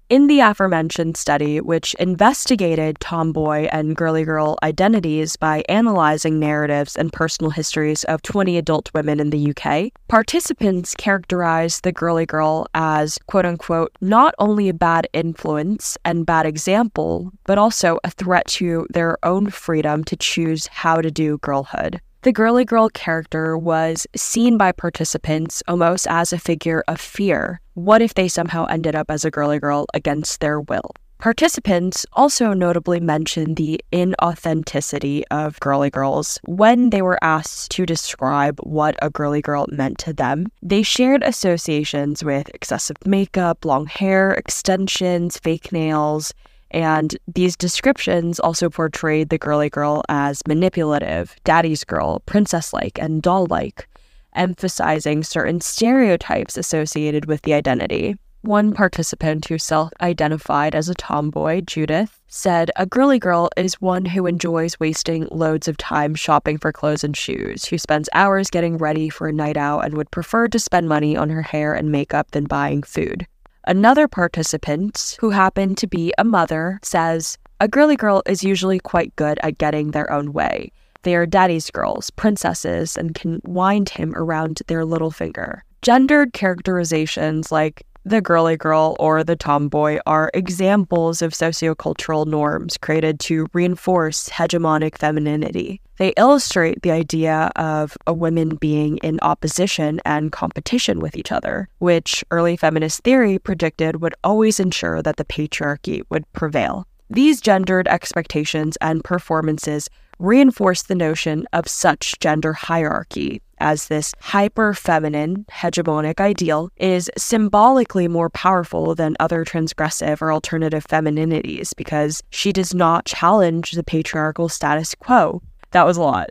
In 0.09 0.25
the 0.25 0.39
aforementioned 0.39 1.17
study, 1.17 1.61
which 1.61 1.93
investigated 1.99 2.99
tomboy 2.99 3.67
and 3.71 3.95
girly 3.95 4.23
girl 4.23 4.57
identities 4.63 5.35
by 5.35 5.63
analyzing 5.69 6.39
narratives 6.39 6.95
and 6.95 7.13
personal 7.13 7.51
histories 7.51 8.05
of 8.05 8.23
20 8.23 8.57
adult 8.57 8.91
women 8.95 9.19
in 9.19 9.29
the 9.29 9.53
UK, 9.53 9.91
participants 10.07 10.95
characterized 10.95 11.83
the 11.83 11.91
girly 11.91 12.25
girl 12.25 12.65
as, 12.73 13.19
quote 13.27 13.45
unquote, 13.45 13.91
not 14.01 14.33
only 14.39 14.67
a 14.67 14.73
bad 14.73 15.07
influence 15.13 15.95
and 16.03 16.25
bad 16.25 16.47
example, 16.47 17.31
but 17.45 17.59
also 17.59 17.99
a 18.03 18.09
threat 18.09 18.47
to 18.47 18.87
their 18.89 19.15
own 19.21 19.51
freedom 19.51 20.03
to 20.05 20.15
choose 20.15 20.65
how 20.71 21.01
to 21.01 21.11
do 21.11 21.37
girlhood. 21.37 22.01
The 22.21 22.33
girly 22.33 22.65
girl 22.65 22.89
character 22.89 23.57
was 23.57 24.05
seen 24.13 24.57
by 24.57 24.73
participants 24.73 25.63
almost 25.69 26.05
as 26.09 26.33
a 26.33 26.37
figure 26.37 26.83
of 26.85 26.99
fear. 26.99 27.61
What 27.75 28.01
if 28.01 28.13
they 28.13 28.27
somehow 28.27 28.65
ended 28.65 28.93
up 28.93 29.09
as 29.09 29.23
a 29.23 29.31
girly 29.31 29.57
girl 29.57 29.85
against 29.93 30.41
their 30.41 30.59
will? 30.59 30.91
Participants 31.19 32.05
also 32.13 32.51
notably 32.51 32.99
mentioned 32.99 33.55
the 33.55 33.79
inauthenticity 33.93 35.23
of 35.31 35.59
girly 35.61 35.89
girls 35.89 36.39
when 36.45 36.89
they 36.89 37.01
were 37.01 37.21
asked 37.21 37.71
to 37.71 37.85
describe 37.85 38.59
what 38.63 38.95
a 39.01 39.09
girly 39.09 39.41
girl 39.41 39.65
meant 39.69 39.97
to 39.99 40.11
them. 40.11 40.47
They 40.61 40.83
shared 40.83 41.23
associations 41.23 42.21
with 42.21 42.49
excessive 42.53 42.97
makeup, 43.05 43.63
long 43.63 43.85
hair, 43.85 44.31
extensions, 44.31 45.37
fake 45.37 45.71
nails, 45.71 46.33
and 46.71 47.17
these 47.27 47.55
descriptions 47.55 48.39
also 48.39 48.69
portrayed 48.69 49.29
the 49.29 49.37
girly 49.37 49.69
girl 49.69 50.03
as 50.09 50.41
manipulative, 50.47 51.35
daddy's 51.43 51.83
girl, 51.83 52.19
princess 52.25 52.73
like, 52.73 52.99
and 52.99 53.21
doll 53.21 53.47
like, 53.49 53.87
emphasizing 54.35 55.23
certain 55.23 55.61
stereotypes 55.61 56.57
associated 56.57 57.25
with 57.25 57.41
the 57.41 57.53
identity. 57.53 58.15
One 58.41 58.73
participant 58.73 59.47
who 59.47 59.57
self 59.57 59.91
identified 59.99 60.73
as 60.73 60.87
a 60.87 60.93
tomboy, 60.93 61.59
Judith, 61.61 62.21
said 62.29 62.71
a 62.77 62.85
girly 62.85 63.19
girl 63.19 63.49
is 63.57 63.81
one 63.81 64.05
who 64.05 64.27
enjoys 64.27 64.79
wasting 64.79 65.27
loads 65.29 65.67
of 65.67 65.75
time 65.75 66.15
shopping 66.15 66.57
for 66.57 66.71
clothes 66.71 67.03
and 67.03 67.17
shoes, 67.17 67.65
who 67.65 67.77
spends 67.77 68.07
hours 68.13 68.49
getting 68.49 68.77
ready 68.77 69.09
for 69.09 69.27
a 69.27 69.33
night 69.33 69.57
out 69.57 69.83
and 69.83 69.97
would 69.97 70.11
prefer 70.11 70.47
to 70.47 70.59
spend 70.59 70.87
money 70.87 71.17
on 71.17 71.29
her 71.29 71.41
hair 71.41 71.73
and 71.73 71.91
makeup 71.91 72.31
than 72.31 72.45
buying 72.45 72.81
food. 72.81 73.27
Another 73.65 74.07
participant, 74.07 75.17
who 75.19 75.31
happened 75.31 75.77
to 75.77 75.87
be 75.87 76.13
a 76.17 76.23
mother, 76.23 76.79
says 76.81 77.37
a 77.59 77.67
girly 77.67 77.95
girl 77.95 78.23
is 78.25 78.43
usually 78.43 78.79
quite 78.79 79.15
good 79.15 79.39
at 79.43 79.57
getting 79.57 79.91
their 79.91 80.11
own 80.11 80.31
way. 80.33 80.71
They 81.03 81.15
are 81.15 81.25
daddy's 81.25 81.69
girls, 81.69 82.09
princesses, 82.09 82.97
and 82.97 83.15
can 83.15 83.41
wind 83.43 83.89
him 83.89 84.13
around 84.15 84.61
their 84.67 84.85
little 84.85 85.11
finger. 85.11 85.63
Gendered 85.81 86.33
characterizations 86.33 87.51
like 87.51 87.83
the 88.05 88.21
girly 88.21 88.57
girl 88.57 88.95
or 88.99 89.23
the 89.23 89.35
tomboy 89.35 89.99
are 90.05 90.31
examples 90.33 91.21
of 91.21 91.33
sociocultural 91.33 92.25
norms 92.25 92.77
created 92.77 93.19
to 93.21 93.47
reinforce 93.53 94.29
hegemonic 94.29 94.97
femininity. 94.97 95.81
They 95.97 96.13
illustrate 96.15 96.81
the 96.81 96.91
idea 96.91 97.51
of 97.55 97.97
a 98.07 98.13
woman 98.13 98.55
being 98.55 98.97
in 98.97 99.19
opposition 99.21 99.99
and 100.05 100.31
competition 100.31 100.99
with 100.99 101.17
each 101.17 101.31
other, 101.31 101.67
which 101.79 102.23
early 102.31 102.55
feminist 102.55 103.03
theory 103.03 103.37
predicted 103.37 104.01
would 104.01 104.15
always 104.23 104.59
ensure 104.59 105.01
that 105.01 105.17
the 105.17 105.25
patriarchy 105.25 106.03
would 106.09 106.31
prevail. 106.33 106.87
These 107.09 107.41
gendered 107.41 107.87
expectations 107.87 108.77
and 108.81 109.03
performances 109.03 109.89
reinforce 110.19 110.83
the 110.83 110.95
notion 110.95 111.47
of 111.53 111.67
such 111.67 112.19
gender 112.19 112.53
hierarchy 112.53 113.41
as 113.59 113.87
this 113.87 114.13
hyper 114.19 114.73
feminine 114.73 115.45
hegemonic 115.51 116.19
ideal 116.19 116.69
is 116.77 117.09
symbolically 117.17 118.07
more 118.07 118.29
powerful 118.29 118.95
than 118.95 119.15
other 119.19 119.43
transgressive 119.43 120.21
or 120.21 120.31
alternative 120.31 120.85
femininities 120.87 121.73
because 121.75 122.21
she 122.29 122.53
does 122.53 122.73
not 122.73 123.05
challenge 123.05 123.71
the 123.71 123.83
patriarchal 123.83 124.49
status 124.49 124.95
quo. 124.95 125.41
That 125.71 125.85
was 125.85 125.97
a 125.97 126.01
lot. 126.01 126.29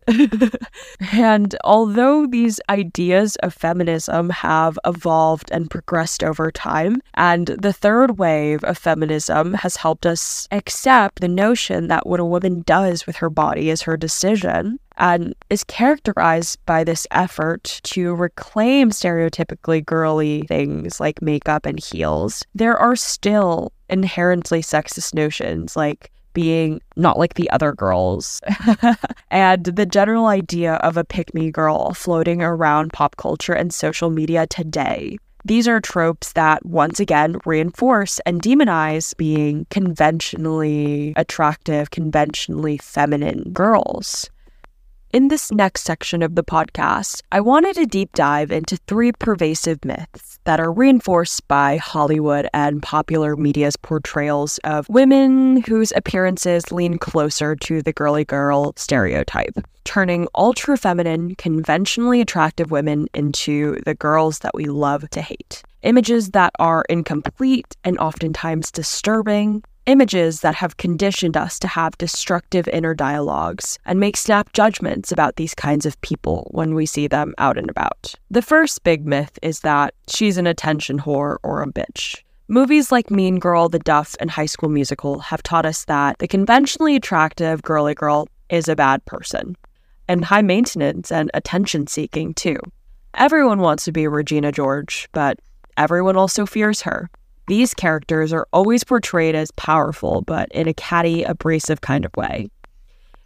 and 1.13 1.55
although 1.63 2.27
these 2.27 2.61
ideas 2.69 3.37
of 3.37 3.55
feminism 3.55 4.31
have 4.31 4.79
evolved 4.85 5.51
and 5.53 5.71
progressed 5.71 6.25
over 6.25 6.51
time, 6.51 7.01
and 7.15 7.47
the 7.47 7.73
third 7.73 8.19
wave 8.19 8.65
of 8.65 8.77
feminism 8.77 9.55
has 9.55 9.77
helped 9.77 10.07
us 10.07 10.49
accept 10.51 11.21
the 11.21 11.29
notion 11.29 11.89
that 11.89 12.07
what 12.07 12.21
a 12.21 12.25
woman 12.25 12.63
does 12.63 13.07
with 13.07 13.17
her 13.17 13.31
body 13.31 13.71
is 13.71 13.83
her 13.83 13.97
decision, 13.97 14.81
and 14.97 15.35
is 15.49 15.63
characterized 15.65 16.59
by 16.67 16.83
this 16.83 17.07
effort 17.13 17.81
to 17.85 18.15
reclaim 18.15 18.91
stereotypically 18.91 19.85
girly 19.85 20.43
things 20.43 20.99
like 20.99 21.23
makeup 21.23 21.65
and 21.65 21.79
heels, 21.79 22.43
there 22.55 22.77
are 22.77 22.97
still 22.97 23.73
inherently 23.89 24.61
sexist 24.61 25.15
notions 25.15 25.77
like 25.77 26.11
being 26.39 26.81
not 26.95 27.19
like 27.19 27.35
the 27.35 27.51
other 27.51 27.73
girls. 27.73 28.41
and 29.33 29.65
the 29.65 29.85
general 29.85 30.27
idea 30.27 30.75
of 30.75 30.97
a 30.97 31.03
pick 31.03 31.35
me 31.35 31.51
girl 31.51 31.93
floating 31.95 32.43
around 32.43 32.93
pop 32.93 33.17
culture 33.17 33.55
and 33.55 33.75
social 33.75 34.09
media 34.09 34.47
today. 34.47 35.19
These 35.45 35.67
are 35.67 35.81
tropes 35.81 36.35
that 36.35 36.65
once 36.65 37.01
again 37.01 37.39
reinforce 37.45 38.21
and 38.21 38.41
demonize 38.41 39.17
being 39.17 39.67
conventionally 39.71 41.13
attractive, 41.17 41.91
conventionally 41.91 42.79
feminine 42.79 43.51
girls. 43.53 44.31
In 45.11 45.29
this 45.29 45.51
next 45.51 45.85
section 45.85 46.23
of 46.23 46.35
the 46.35 46.45
podcast, 46.45 47.23
I 47.33 47.41
wanted 47.41 47.77
to 47.77 47.87
deep 47.87 48.13
dive 48.13 48.53
into 48.53 48.77
three 48.77 49.11
pervasive 49.13 49.83
myths 49.83 50.39
that 50.45 50.61
are 50.61 50.71
reinforced 50.71 51.49
by 51.49 51.79
Hollywood 51.79 52.47
and 52.53 52.83
popular 52.83 53.35
media's 53.35 53.75
portrayals 53.77 54.59
of 54.65 54.87
women 54.91 55.63
whose 55.63 55.95
appearances 55.97 56.71
lean 56.71 56.99
closer 56.99 57.57
to 57.57 57.81
the 57.81 57.93
girly 57.93 58.27
girl 58.27 58.75
stereotype, 58.77 59.57
turning 59.85 60.29
ultra 60.35 60.77
feminine, 60.77 61.37
conventionally 61.37 62.21
attractive 62.21 62.71
women 62.71 63.09
into 63.15 63.81
the 63.87 63.95
girls 63.95 64.41
that 64.41 64.53
we 64.53 64.67
love 64.67 65.09
to 65.09 65.23
hate. 65.23 65.63
Images 65.85 66.33
that 66.33 66.53
are 66.59 66.85
incomplete 66.91 67.79
and 67.83 67.97
oftentimes 67.99 68.71
disturbing, 68.71 69.63
images 69.89 70.41
that 70.43 70.55
have 70.55 70.77
conditioned 70.77 71.37
us 71.37 71.59
to 71.59 71.67
have 71.67 71.97
destructive 71.99 72.69
inner 72.69 72.95
dialogues 72.95 73.79
and 73.87 73.99
make 73.99 74.19
snap 74.19 74.53
judgments 74.53 75.11
about 75.11 75.37
these 75.37 75.55
kinds 75.55 75.87
of 75.87 76.01
people 76.03 76.47
when 76.51 76.75
we 76.75 76.85
see 76.85 77.09
them 77.09 77.35
out 77.39 77.57
and 77.57 77.71
about. 77.71 78.15
The 78.31 78.43
first 78.43 78.85
big 78.85 79.07
myth 79.07 79.39
is 79.43 79.61
that 79.61 79.95
she's 80.07 80.37
an 80.37 80.47
attention 80.47 80.99
whore 80.99 81.39
or 81.43 81.63
a 81.63 81.67
bitch. 81.67 82.23
Movies 82.49 82.93
like 82.93 83.11
Mean 83.11 83.39
Girl, 83.39 83.71
The 83.71 83.79
Duff, 83.79 84.15
and 84.21 84.31
High 84.31 84.47
School 84.47 84.69
Musical 84.69 85.21
have 85.21 85.43
taught 85.43 85.67
us 85.67 85.87
that 85.87 86.19
the 86.19 86.29
conventionally 86.29 86.95
attractive 86.95 87.63
girly 87.63 87.95
girl 87.95 88.29
is 88.51 88.69
a 88.69 88.77
bad 88.77 89.05
person, 89.07 89.57
and 90.07 90.25
high 90.25 90.43
maintenance 90.43 91.11
and 91.11 91.31
attention 91.33 91.87
seeking 91.87 92.35
too. 92.35 92.59
Everyone 93.15 93.61
wants 93.61 93.85
to 93.85 93.93
be 93.93 94.07
Regina 94.07 94.53
George, 94.53 95.09
but 95.13 95.39
everyone 95.79 96.17
also 96.17 96.45
fears 96.45 96.83
her. 96.83 97.11
These 97.49 97.75
characters 97.75 98.33
are 98.33 98.47
always 98.53 98.85
portrayed 98.85 99.35
as 99.35 99.51
powerful, 99.53 100.23
but 100.23 100.49
in 100.53 100.69
a 100.69 100.75
catty, 100.75 101.25
abrasive 101.25 101.81
kind 101.81 102.05
of 102.05 102.15
way. 102.17 102.49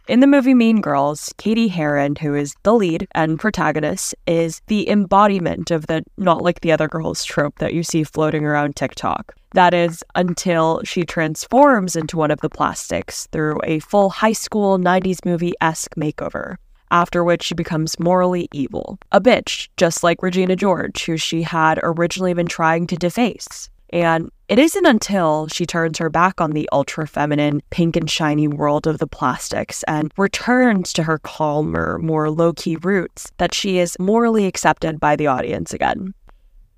In 0.07 0.19
the 0.19 0.27
movie 0.27 0.53
Mean 0.53 0.81
Girls, 0.81 1.33
Cady 1.37 1.67
Heron, 1.67 2.15
who 2.15 2.33
is 2.35 2.55
the 2.63 2.73
lead 2.73 3.07
and 3.15 3.39
protagonist, 3.39 4.15
is 4.27 4.61
the 4.67 4.89
embodiment 4.89 5.71
of 5.71 5.87
the 5.87 6.03
not 6.17 6.41
like 6.41 6.59
the 6.61 6.71
other 6.71 6.87
girls 6.89 7.23
trope 7.23 7.59
that 7.59 7.73
you 7.73 7.83
see 7.83 8.03
floating 8.03 8.45
around 8.45 8.75
TikTok. 8.75 9.33
That 9.53 9.73
is, 9.73 10.03
until 10.15 10.81
she 10.83 11.03
transforms 11.03 11.95
into 11.95 12.17
one 12.17 12.31
of 12.31 12.41
the 12.41 12.49
plastics 12.49 13.27
through 13.31 13.59
a 13.63 13.79
full 13.79 14.09
high 14.09 14.33
school 14.33 14.77
90s 14.77 15.23
movie 15.25 15.53
esque 15.61 15.95
makeover 15.95 16.57
after 16.91 17.23
which 17.23 17.41
she 17.41 17.55
becomes 17.55 17.99
morally 17.99 18.47
evil. 18.53 18.99
A 19.11 19.19
bitch, 19.19 19.67
just 19.77 20.03
like 20.03 20.21
Regina 20.21 20.55
George, 20.55 21.05
who 21.05 21.17
she 21.17 21.41
had 21.41 21.79
originally 21.81 22.35
been 22.35 22.45
trying 22.45 22.85
to 22.85 22.95
deface. 22.95 23.67
And 23.93 24.31
it 24.49 24.57
isn't 24.57 24.87
until 24.87 25.47
she 25.49 25.67
turns 25.67 25.99
her 25.99 26.09
back 26.09 26.41
on 26.41 26.51
the 26.51 26.67
ultra 26.71 27.07
feminine, 27.07 27.61
pink 27.69 27.95
and 27.95 28.09
shiny 28.09 28.47
world 28.47 28.87
of 28.87 28.97
the 28.97 29.05
plastics 29.05 29.83
and 29.83 30.11
returns 30.17 30.91
to 30.93 31.03
her 31.03 31.19
calmer, 31.19 31.99
more 31.99 32.31
low 32.31 32.53
key 32.53 32.75
roots 32.77 33.31
that 33.37 33.53
she 33.53 33.77
is 33.77 33.95
morally 33.99 34.47
accepted 34.47 34.99
by 34.99 35.15
the 35.15 35.27
audience 35.27 35.75
again. 35.75 36.15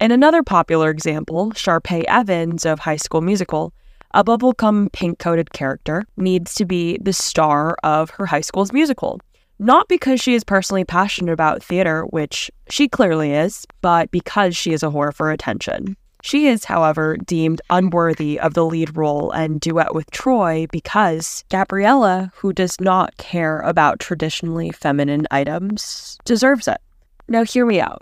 In 0.02 0.12
another 0.12 0.44
popular 0.44 0.90
example, 0.90 1.52
Sharpay 1.52 2.04
Evans 2.04 2.66
of 2.66 2.80
High 2.80 2.98
School 2.98 3.22
Musical, 3.22 3.72
a 4.14 4.22
bubblegum 4.22 4.92
pink 4.92 5.18
coated 5.18 5.54
character 5.54 6.04
needs 6.18 6.54
to 6.56 6.66
be 6.66 6.98
the 7.02 7.14
star 7.14 7.78
of 7.82 8.10
her 8.10 8.26
high 8.26 8.42
school's 8.42 8.74
musical. 8.74 9.22
Not 9.58 9.88
because 9.88 10.20
she 10.20 10.36
is 10.36 10.44
personally 10.44 10.84
passionate 10.84 11.32
about 11.32 11.64
theater, 11.64 12.04
which 12.10 12.52
she 12.70 12.90
clearly 12.90 13.32
is, 13.32 13.66
but 13.80 14.12
because 14.12 14.58
she 14.58 14.74
is 14.74 14.84
a 14.84 14.88
whore 14.88 15.14
for 15.14 15.32
attention. 15.32 15.96
She 16.26 16.48
is, 16.48 16.66
however, 16.66 17.18
deemed 17.18 17.62
unworthy 17.70 18.40
of 18.40 18.56
the 18.56 18.66
lead 18.66 18.98
role 18.98 19.30
and 19.30 19.62
duet 19.62 19.94
with 19.94 20.10
Troy 20.10 20.66
because 20.72 21.46
Gabriella, 21.52 22.32
who 22.38 22.52
does 22.52 22.82
not 22.82 23.16
care 23.18 23.60
about 23.60 24.00
traditionally 24.00 24.72
feminine 24.72 25.28
items, 25.30 26.18
deserves 26.26 26.68
it. 26.68 26.80
Now, 27.28 27.44
hear 27.44 27.64
me 27.68 27.80
out. 27.80 28.02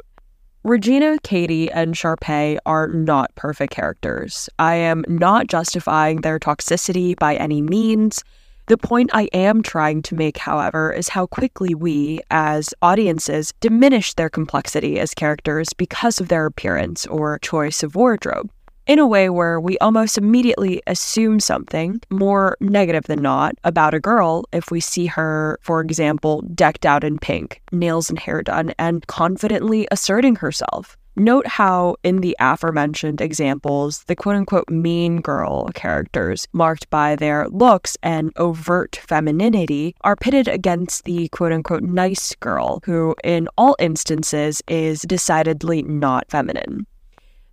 Regina, 0.64 1.18
Cady, 1.24 1.70
and 1.70 1.96
Sharpay 1.96 2.60
are 2.66 2.88
not 2.88 3.36
perfect 3.36 3.74
characters. 3.74 4.50
I 4.58 4.76
am 4.76 5.04
not 5.10 5.48
justifying 5.48 6.22
their 6.22 6.40
toxicity 6.40 7.20
by 7.20 7.36
any 7.36 7.62
means. 7.62 8.24
The 8.68 8.78
point 8.78 9.10
I 9.14 9.24
am 9.34 9.62
trying 9.62 10.04
to 10.04 10.16
make, 10.16 10.38
however, 10.38 10.94
is 10.94 11.10
how 11.10 11.26
quickly 11.28 11.76
we, 11.76 12.22
as 12.32 12.74
audiences, 12.82 13.54
diminish 13.60 14.14
their 14.14 14.30
complexity 14.30 15.02
as 15.02 15.14
characters 15.14 15.74
because 15.74 16.22
of 16.22 16.30
their 16.30 16.46
appearance 16.46 17.06
or 17.08 17.40
choice 17.40 17.84
of 17.84 17.96
wardrobe. 17.96 18.50
In 18.88 19.00
a 19.00 19.08
way 19.08 19.30
where 19.30 19.60
we 19.60 19.78
almost 19.80 20.18
immediately 20.18 20.82
assume 20.88 21.42
something, 21.42 22.00
more 22.10 22.56
negative 22.62 23.04
than 23.04 23.22
not, 23.22 23.56
about 23.66 23.94
a 23.94 24.00
girl 24.00 24.46
if 24.54 24.72
we 24.72 24.80
see 24.80 25.08
her, 25.08 25.60
for 25.62 25.82
example, 25.82 26.42
decked 26.56 26.86
out 26.86 27.04
in 27.04 27.20
pink, 27.20 27.62
nails 27.74 28.10
and 28.10 28.20
hair 28.20 28.42
done, 28.42 28.74
and 28.80 29.06
confidently 29.08 29.90
asserting 29.92 30.38
herself. 30.38 30.98
Note 31.16 31.46
how, 31.46 31.96
in 32.04 32.22
the 32.22 32.36
aforementioned 32.40 33.22
examples, 33.22 34.04
the 34.06 34.16
quote 34.16 34.36
unquote 34.36 34.68
mean 34.70 35.22
girl 35.22 35.70
characters, 35.76 36.48
marked 36.54 36.90
by 36.90 37.16
their 37.16 37.48
looks 37.50 37.96
and 38.02 38.32
overt 38.36 39.00
femininity, 39.08 39.96
are 40.02 40.16
pitted 40.16 40.48
against 40.48 41.04
the 41.04 41.28
quote 41.28 41.52
unquote 41.52 41.84
nice 41.84 42.34
girl, 42.38 42.82
who, 42.86 43.14
in 43.24 43.48
all 43.60 43.76
instances, 43.78 44.64
is 44.68 45.02
decidedly 45.04 45.84
not 45.84 46.32
feminine. 46.32 46.88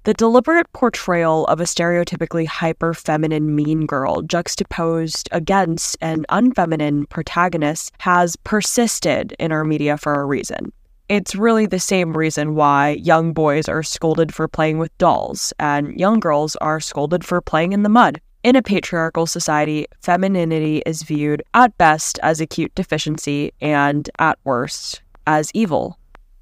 The 0.05 0.15
deliberate 0.15 0.73
portrayal 0.73 1.45
of 1.49 1.61
a 1.61 1.65
stereotypically 1.65 2.47
hyper 2.47 2.95
feminine 2.95 3.55
mean 3.55 3.85
girl 3.85 4.23
juxtaposed 4.23 5.29
against 5.33 5.99
an 6.01 6.25
unfeminine 6.31 7.07
protagonist 7.11 7.93
has 7.99 8.37
persisted 8.37 9.37
in 9.39 9.53
our 9.53 9.65
media 9.65 9.99
for 9.99 10.15
a 10.15 10.25
reason. 10.25 10.73
It's 11.11 11.35
really 11.35 11.67
the 11.67 11.81
same 11.81 12.17
reason 12.17 12.55
why 12.55 12.91
young 12.91 13.33
boys 13.33 13.69
are 13.69 13.83
scolded 13.83 14.33
for 14.33 14.47
playing 14.47 14.79
with 14.79 14.97
dolls 14.99 15.53
and 15.59 15.99
young 15.99 16.21
girls 16.21 16.55
are 16.61 16.79
scolded 16.79 17.25
for 17.25 17.41
playing 17.41 17.73
in 17.73 17.83
the 17.83 17.89
mud. 17.89 18.21
In 18.45 18.55
a 18.55 18.63
patriarchal 18.63 19.27
society, 19.27 19.87
femininity 20.01 20.85
is 20.87 21.03
viewed 21.03 21.43
at 21.53 21.77
best 21.79 22.21
as 22.23 22.41
a 22.41 22.47
cute 22.47 22.73
deficiency 22.77 23.51
and 23.61 24.09
at 24.21 24.39
worst 24.45 25.03
as 25.27 25.51
evil. 25.53 25.99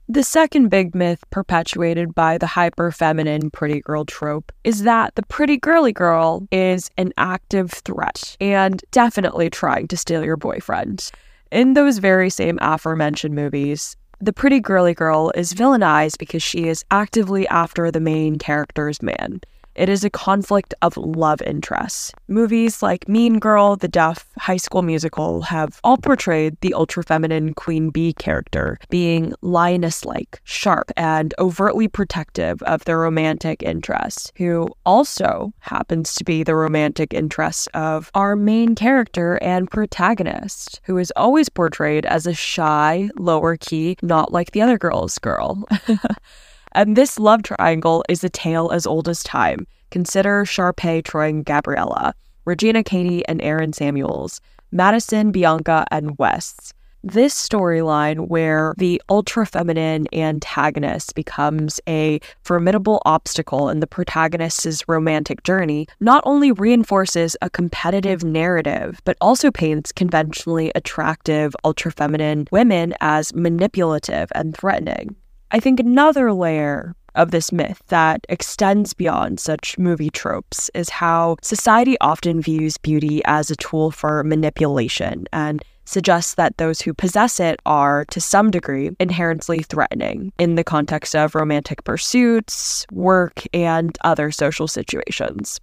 The 0.07 0.23
second 0.23 0.69
big 0.69 0.95
myth 0.95 1.25
perpetuated 1.31 2.15
by 2.15 2.37
the 2.37 2.49
hyper 2.49 2.91
feminine 2.91 3.51
pretty 3.51 3.81
girl 3.81 4.05
trope 4.05 4.53
is 4.65 4.83
that 4.83 5.15
the 5.15 5.23
pretty 5.23 5.57
girly 5.57 5.93
girl 5.93 6.47
is 6.53 6.91
an 6.99 7.15
active 7.17 7.71
threat 7.71 8.37
and 8.39 8.85
definitely 8.91 9.49
trying 9.49 9.89
to 9.89 9.97
steal 9.97 10.23
your 10.23 10.37
boyfriend. 10.37 11.11
In 11.51 11.73
those 11.73 11.97
very 11.97 12.29
same 12.29 12.59
aforementioned 12.61 13.35
movies, 13.35 13.97
the 14.21 14.33
pretty 14.33 14.61
girly 14.61 14.95
girl 14.95 15.31
is 15.35 15.55
villainized 15.55 16.19
because 16.19 16.43
she 16.43 16.67
is 16.69 16.85
actively 16.91 17.47
after 17.49 17.91
the 17.91 18.01
main 18.01 18.37
character's 18.37 19.01
man. 19.01 19.41
It 19.79 19.89
is 19.89 20.03
a 20.03 20.11
conflict 20.11 20.75
of 20.83 20.97
love 20.97 21.41
interests. 21.41 22.13
Movies 22.27 22.83
like 22.83 23.09
Mean 23.09 23.39
Girl, 23.39 23.77
The 23.77 23.87
Duff, 23.87 24.27
High 24.37 24.57
School 24.57 24.83
Musical 24.83 25.43
have 25.43 25.79
all 25.85 25.97
portrayed 25.97 26.57
the 26.63 26.75
ultra 26.75 27.05
feminine 27.05 27.55
Queen 27.55 27.91
Bee 27.91 28.13
character 28.13 28.81
being 28.91 29.35
lioness 29.41 30.05
like, 30.05 30.41
sharp, 30.43 30.91
and 30.97 31.33
overtly 31.39 31.87
protective 31.87 32.61
of 32.65 32.87
their 32.87 32.99
romantic 32.99 33.63
interests, 33.63 34.33
who 34.35 34.67
also 34.85 35.53
happens 35.61 36.13
to 36.17 36.25
be 36.25 36.43
the 36.43 36.57
romantic 36.57 37.15
interest 37.15 37.69
of 37.73 38.11
our 38.17 38.35
main 38.35 38.75
character 38.75 39.39
and 39.41 39.71
protagonist, 39.71 40.81
who 40.87 40.99
is 40.99 41.13
always 41.15 41.49
portrayed 41.49 42.05
as 42.05 42.27
a 42.27 42.35
shy, 42.35 43.11
lower 43.17 43.57
key, 43.57 43.97
not 44.03 44.33
like 44.33 44.51
the 44.51 44.61
other 44.61 44.77
girl's 44.77 45.19
girl. 45.19 45.69
And 46.79 46.95
this 46.95 47.19
love 47.19 47.43
triangle 47.43 48.05
is 48.09 48.23
a 48.23 48.29
tale 48.29 48.71
as 48.71 48.87
old 48.87 49.09
as 49.09 49.25
time. 49.25 49.67
Consider 49.91 50.45
Sharpay, 50.45 51.03
Troy, 51.03 51.29
and 51.29 51.45
Gabriella, 51.45 52.15
Regina, 52.45 52.85
Cady, 52.85 53.27
and 53.27 53.43
Aaron 53.43 53.73
Samuels, 53.73 54.41
Madison, 54.71 55.33
Bianca, 55.33 55.85
and 55.91 56.17
Wes. 56.19 56.73
This 57.03 57.35
storyline, 57.35 58.29
where 58.29 58.75
the 58.79 59.03
ultra 59.09 59.45
feminine 59.45 60.07
antagonist 60.13 61.17
becomes 61.17 61.81
a 61.89 62.21
formidable 62.45 63.03
obstacle 63.05 63.69
in 63.71 63.81
the 63.81 63.89
protagonist's 63.89 64.87
romantic 64.87 65.43
journey, 65.43 65.89
not 65.99 66.23
only 66.25 66.53
reinforces 66.53 67.37
a 67.43 67.51
competitive 67.51 68.23
narrative, 68.23 69.01
but 69.05 69.17
also 69.21 69.51
paints 69.51 69.91
conventionally 69.91 70.71
attractive 70.77 71.57
ultra 71.65 71.91
feminine 71.91 72.47
women 72.53 72.95
as 73.01 73.35
manipulative 73.35 74.31
and 74.37 74.57
threatening. 74.57 75.17
I 75.51 75.61
think 75.61 75.81
another 75.81 76.33
layer 76.33 76.95
of 77.15 77.31
this 77.31 77.53
myth 77.53 77.83
that 77.89 78.27
extends 78.29 78.93
beyond 78.93 79.41
such 79.41 79.79
movie 79.79 80.11
tropes 80.11 80.71
is 80.75 80.91
how 80.91 81.37
society 81.43 81.97
often 82.01 82.43
views 82.43 82.77
beauty 82.77 83.23
as 83.25 83.51
a 83.51 83.57
tool 83.57 83.91
for 83.91 84.23
manipulation 84.25 85.27
and 85.33 85.63
suggests 85.87 86.35
that 86.35 86.59
those 86.59 86.83
who 86.83 86.93
possess 86.93 87.41
it 87.41 87.61
are, 87.65 88.05
to 88.11 88.21
some 88.21 88.51
degree, 88.51 88.91
inherently 89.01 89.61
threatening 89.61 90.33
in 90.39 90.55
the 90.55 90.65
context 90.65 91.17
of 91.17 91.35
romantic 91.35 91.83
pursuits, 91.83 92.87
work, 92.93 93.43
and 93.55 93.97
other 94.05 94.31
social 94.31 94.69
situations. 94.69 95.59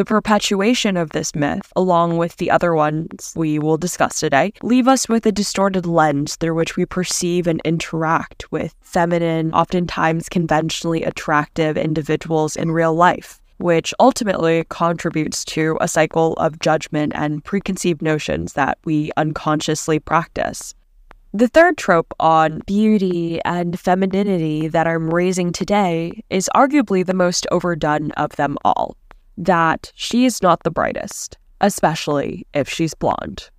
The 0.00 0.06
perpetuation 0.06 0.96
of 0.96 1.10
this 1.10 1.34
myth, 1.34 1.70
along 1.76 2.16
with 2.16 2.36
the 2.36 2.50
other 2.50 2.74
ones 2.74 3.34
we 3.36 3.58
will 3.58 3.76
discuss 3.76 4.18
today, 4.18 4.54
leave 4.62 4.88
us 4.88 5.10
with 5.10 5.26
a 5.26 5.30
distorted 5.30 5.84
lens 5.84 6.36
through 6.36 6.54
which 6.54 6.74
we 6.74 6.86
perceive 6.86 7.46
and 7.46 7.60
interact 7.66 8.50
with 8.50 8.74
feminine, 8.80 9.52
oftentimes 9.52 10.30
conventionally 10.30 11.02
attractive 11.02 11.76
individuals 11.76 12.56
in 12.56 12.70
real 12.70 12.94
life, 12.94 13.42
which 13.58 13.92
ultimately 14.00 14.64
contributes 14.70 15.44
to 15.44 15.76
a 15.82 15.86
cycle 15.86 16.32
of 16.36 16.60
judgment 16.60 17.12
and 17.14 17.44
preconceived 17.44 18.00
notions 18.00 18.54
that 18.54 18.78
we 18.86 19.10
unconsciously 19.18 19.98
practice. 19.98 20.74
The 21.34 21.48
third 21.48 21.76
trope 21.76 22.14
on 22.18 22.62
beauty 22.66 23.38
and 23.44 23.78
femininity 23.78 24.68
that 24.68 24.86
I'm 24.86 25.12
raising 25.12 25.52
today 25.52 26.24
is 26.30 26.48
arguably 26.56 27.04
the 27.04 27.12
most 27.12 27.46
overdone 27.52 28.12
of 28.12 28.36
them 28.36 28.56
all 28.64 28.96
that 29.40 29.92
she 29.94 30.26
is 30.26 30.42
not 30.42 30.62
the 30.62 30.70
brightest, 30.70 31.38
especially 31.60 32.46
if 32.54 32.68
she's 32.68 32.94
blonde. 32.94 33.50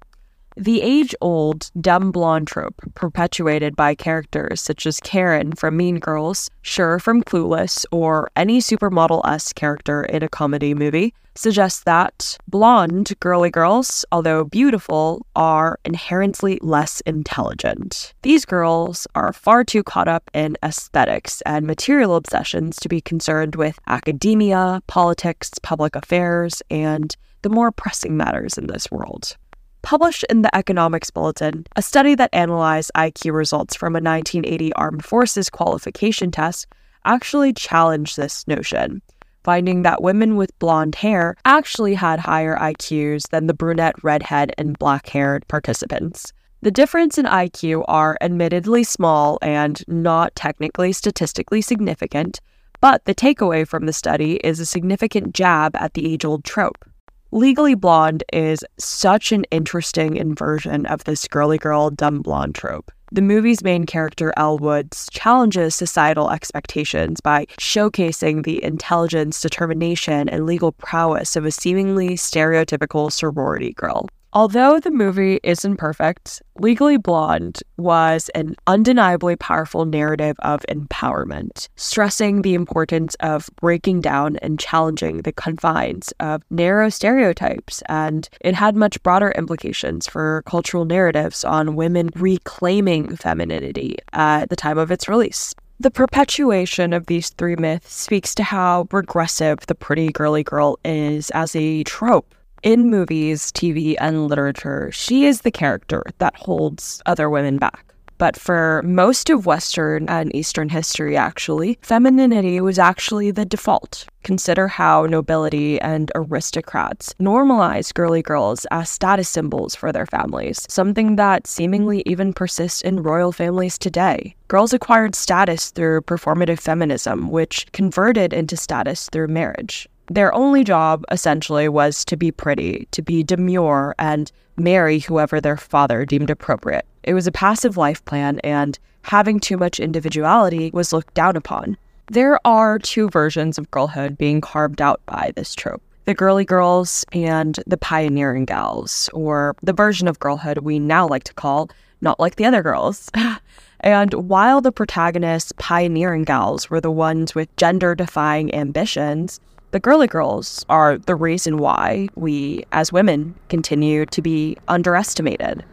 The 0.57 0.81
age 0.81 1.15
old 1.21 1.71
dumb 1.79 2.11
blonde 2.11 2.47
trope, 2.47 2.81
perpetuated 2.93 3.73
by 3.77 3.95
characters 3.95 4.61
such 4.61 4.85
as 4.85 4.99
Karen 4.99 5.53
from 5.53 5.77
Mean 5.77 5.97
Girls, 5.97 6.49
Cher 6.61 6.99
from 6.99 7.23
Clueless, 7.23 7.85
or 7.89 8.29
any 8.35 8.59
supermodel 8.59 9.21
esque 9.25 9.55
character 9.55 10.03
in 10.03 10.23
a 10.23 10.29
comedy 10.29 10.73
movie, 10.73 11.13
suggests 11.35 11.83
that 11.83 12.37
blonde 12.49 13.13
girly 13.21 13.49
girls, 13.49 14.03
although 14.11 14.43
beautiful, 14.43 15.25
are 15.37 15.79
inherently 15.85 16.59
less 16.61 16.99
intelligent. 17.05 18.13
These 18.21 18.43
girls 18.43 19.07
are 19.15 19.31
far 19.31 19.63
too 19.63 19.83
caught 19.83 20.09
up 20.09 20.29
in 20.33 20.57
aesthetics 20.61 21.41
and 21.45 21.65
material 21.65 22.15
obsessions 22.17 22.75
to 22.81 22.89
be 22.89 22.99
concerned 22.99 23.55
with 23.55 23.79
academia, 23.87 24.81
politics, 24.87 25.51
public 25.61 25.95
affairs, 25.95 26.61
and 26.69 27.15
the 27.41 27.49
more 27.49 27.71
pressing 27.71 28.17
matters 28.17 28.57
in 28.57 28.67
this 28.67 28.91
world 28.91 29.37
published 29.81 30.25
in 30.29 30.41
the 30.41 30.55
Economics 30.55 31.09
Bulletin, 31.09 31.65
a 31.75 31.81
study 31.81 32.15
that 32.15 32.33
analyzed 32.33 32.91
IQ 32.95 33.33
results 33.33 33.75
from 33.75 33.93
a 33.93 34.01
1980 34.01 34.73
Armed 34.73 35.05
Forces 35.05 35.49
qualification 35.49 36.31
test 36.31 36.67
actually 37.05 37.53
challenged 37.53 38.17
this 38.17 38.47
notion, 38.47 39.01
finding 39.43 39.81
that 39.81 40.01
women 40.01 40.35
with 40.35 40.57
blonde 40.59 40.95
hair 40.95 41.35
actually 41.45 41.95
had 41.95 42.19
higher 42.19 42.55
IQs 42.57 43.29
than 43.29 43.47
the 43.47 43.53
brunette, 43.53 44.03
redhead, 44.03 44.53
and 44.57 44.77
black 44.77 45.07
haired 45.07 45.47
participants. 45.47 46.31
The 46.61 46.71
difference 46.71 47.17
in 47.17 47.25
IQ 47.25 47.85
are 47.87 48.17
admittedly 48.21 48.83
small 48.83 49.39
and 49.41 49.83
not 49.87 50.35
technically 50.35 50.93
statistically 50.93 51.61
significant, 51.61 52.39
but 52.81 53.05
the 53.05 53.15
takeaway 53.15 53.67
from 53.67 53.87
the 53.87 53.93
study 53.93 54.35
is 54.43 54.59
a 54.59 54.65
significant 54.65 55.33
jab 55.33 55.75
at 55.75 55.95
the 55.95 56.11
age 56.11 56.23
old 56.23 56.43
trope. 56.43 56.85
Legally 57.33 57.75
Blonde 57.75 58.25
is 58.33 58.59
such 58.77 59.31
an 59.31 59.45
interesting 59.51 60.17
inversion 60.17 60.85
of 60.85 61.05
this 61.05 61.25
girly 61.29 61.57
girl, 61.57 61.89
dumb 61.89 62.21
blonde 62.21 62.55
trope. 62.55 62.91
The 63.13 63.21
movie's 63.21 63.63
main 63.63 63.85
character, 63.85 64.33
Elle 64.35 64.57
Woods, 64.57 65.07
challenges 65.11 65.73
societal 65.73 66.29
expectations 66.29 67.21
by 67.21 67.45
showcasing 67.57 68.43
the 68.43 68.61
intelligence, 68.61 69.41
determination, 69.41 70.27
and 70.27 70.45
legal 70.45 70.73
prowess 70.73 71.37
of 71.37 71.45
a 71.45 71.51
seemingly 71.51 72.15
stereotypical 72.15 73.09
sorority 73.09 73.71
girl. 73.71 74.09
Although 74.33 74.79
the 74.79 74.91
movie 74.91 75.41
isn't 75.43 75.75
perfect, 75.75 76.41
Legally 76.57 76.95
Blonde 76.95 77.59
was 77.75 78.29
an 78.29 78.55
undeniably 78.65 79.35
powerful 79.35 79.83
narrative 79.83 80.37
of 80.39 80.65
empowerment, 80.69 81.67
stressing 81.75 82.41
the 82.41 82.53
importance 82.53 83.15
of 83.15 83.49
breaking 83.59 83.99
down 83.99 84.37
and 84.37 84.57
challenging 84.57 85.23
the 85.23 85.33
confines 85.33 86.13
of 86.21 86.43
narrow 86.49 86.87
stereotypes, 86.87 87.83
and 87.89 88.29
it 88.39 88.55
had 88.55 88.77
much 88.77 89.03
broader 89.03 89.31
implications 89.31 90.07
for 90.07 90.43
cultural 90.45 90.85
narratives 90.85 91.43
on 91.43 91.75
women 91.75 92.09
reclaiming 92.15 93.17
femininity 93.17 93.97
at 94.13 94.49
the 94.49 94.55
time 94.55 94.77
of 94.77 94.91
its 94.91 95.09
release. 95.09 95.53
The 95.77 95.91
perpetuation 95.91 96.93
of 96.93 97.07
these 97.07 97.31
three 97.31 97.57
myths 97.57 97.93
speaks 97.93 98.33
to 98.35 98.43
how 98.43 98.87
regressive 98.93 99.65
the 99.67 99.75
pretty 99.75 100.09
girly 100.09 100.43
girl 100.43 100.79
is 100.85 101.31
as 101.31 101.53
a 101.53 101.83
trope 101.83 102.33
in 102.63 102.89
movies, 102.89 103.51
TV, 103.51 103.95
and 103.99 104.27
literature, 104.27 104.91
she 104.91 105.25
is 105.25 105.41
the 105.41 105.51
character 105.51 106.03
that 106.19 106.35
holds 106.35 107.01
other 107.05 107.29
women 107.29 107.57
back. 107.57 107.91
But 108.21 108.37
for 108.37 108.83
most 108.85 109.31
of 109.31 109.47
Western 109.47 110.07
and 110.07 110.35
Eastern 110.35 110.69
history, 110.69 111.17
actually, 111.17 111.79
femininity 111.81 112.61
was 112.61 112.77
actually 112.77 113.31
the 113.31 113.45
default. 113.45 114.05
Consider 114.23 114.67
how 114.67 115.07
nobility 115.07 115.81
and 115.81 116.11
aristocrats 116.13 117.15
normalized 117.17 117.95
girly 117.95 118.21
girls 118.21 118.67
as 118.69 118.91
status 118.91 119.27
symbols 119.27 119.73
for 119.73 119.91
their 119.91 120.05
families, 120.05 120.67
something 120.69 121.15
that 121.15 121.47
seemingly 121.47 122.03
even 122.05 122.31
persists 122.31 122.83
in 122.83 123.01
royal 123.01 123.31
families 123.31 123.79
today. 123.79 124.35
Girls 124.49 124.71
acquired 124.71 125.15
status 125.15 125.71
through 125.71 126.01
performative 126.01 126.59
feminism, 126.59 127.31
which 127.31 127.65
converted 127.71 128.33
into 128.33 128.55
status 128.55 129.09
through 129.11 129.29
marriage. 129.29 129.89
Their 130.11 130.35
only 130.35 130.65
job, 130.65 131.05
essentially, 131.09 131.69
was 131.69 132.03
to 132.03 132.17
be 132.17 132.33
pretty, 132.33 132.85
to 132.91 133.01
be 133.01 133.23
demure, 133.23 133.95
and 133.97 134.29
marry 134.57 134.99
whoever 134.99 135.39
their 135.39 135.55
father 135.55 136.03
deemed 136.03 136.29
appropriate. 136.29 136.85
It 137.03 137.13
was 137.13 137.27
a 137.27 137.31
passive 137.31 137.77
life 137.77 138.03
plan, 138.03 138.39
and 138.39 138.77
having 139.03 139.39
too 139.39 139.55
much 139.55 139.79
individuality 139.79 140.69
was 140.73 140.91
looked 140.91 141.13
down 141.13 141.37
upon. 141.37 141.77
There 142.07 142.45
are 142.45 142.77
two 142.77 143.09
versions 143.09 143.57
of 143.57 143.71
girlhood 143.71 144.17
being 144.17 144.41
carved 144.41 144.81
out 144.81 144.99
by 145.05 145.31
this 145.37 145.55
trope 145.55 145.81
the 146.03 146.13
girly 146.13 146.43
girls 146.43 147.05
and 147.13 147.61
the 147.65 147.77
pioneering 147.77 148.43
gals, 148.43 149.09
or 149.13 149.55
the 149.63 149.71
version 149.71 150.09
of 150.09 150.19
girlhood 150.19 150.57
we 150.57 150.77
now 150.77 151.07
like 151.07 151.23
to 151.23 151.33
call 151.33 151.69
not 152.01 152.19
like 152.19 152.35
the 152.35 152.45
other 152.45 152.61
girls. 152.61 153.09
and 153.79 154.13
while 154.15 154.59
the 154.59 154.73
protagonists, 154.73 155.53
pioneering 155.57 156.25
gals, 156.25 156.69
were 156.69 156.81
the 156.81 156.91
ones 156.91 157.33
with 157.33 157.55
gender 157.55 157.95
defying 157.95 158.53
ambitions, 158.53 159.39
the 159.71 159.79
girly 159.79 160.07
girls 160.07 160.65
are 160.69 160.97
the 160.97 161.15
reason 161.15 161.57
why 161.57 162.09
we, 162.15 162.65
as 162.71 162.91
women, 162.91 163.33
continue 163.49 164.05
to 164.07 164.21
be 164.21 164.57
underestimated. 164.67 165.63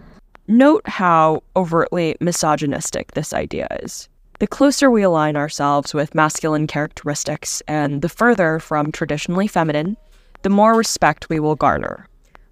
Note 0.47 0.87
how 0.89 1.43
overtly 1.57 2.17
misogynistic 2.21 3.13
this 3.13 3.35
idea 3.35 3.67
is. 3.83 4.09
The 4.39 4.47
closer 4.47 4.89
we 4.89 5.03
align 5.03 5.37
ourselves 5.37 5.93
with 5.93 6.15
masculine 6.15 6.69
characteristics 6.69 7.61
and 7.67 8.03
the 8.03 8.09
further 8.09 8.61
from 8.61 8.93
traditionally 8.93 9.49
feminine, 9.49 9.97
the 10.43 10.49
more 10.49 10.75
respect 10.75 11.29
we 11.29 11.41
will 11.41 11.57
garner. 11.57 12.07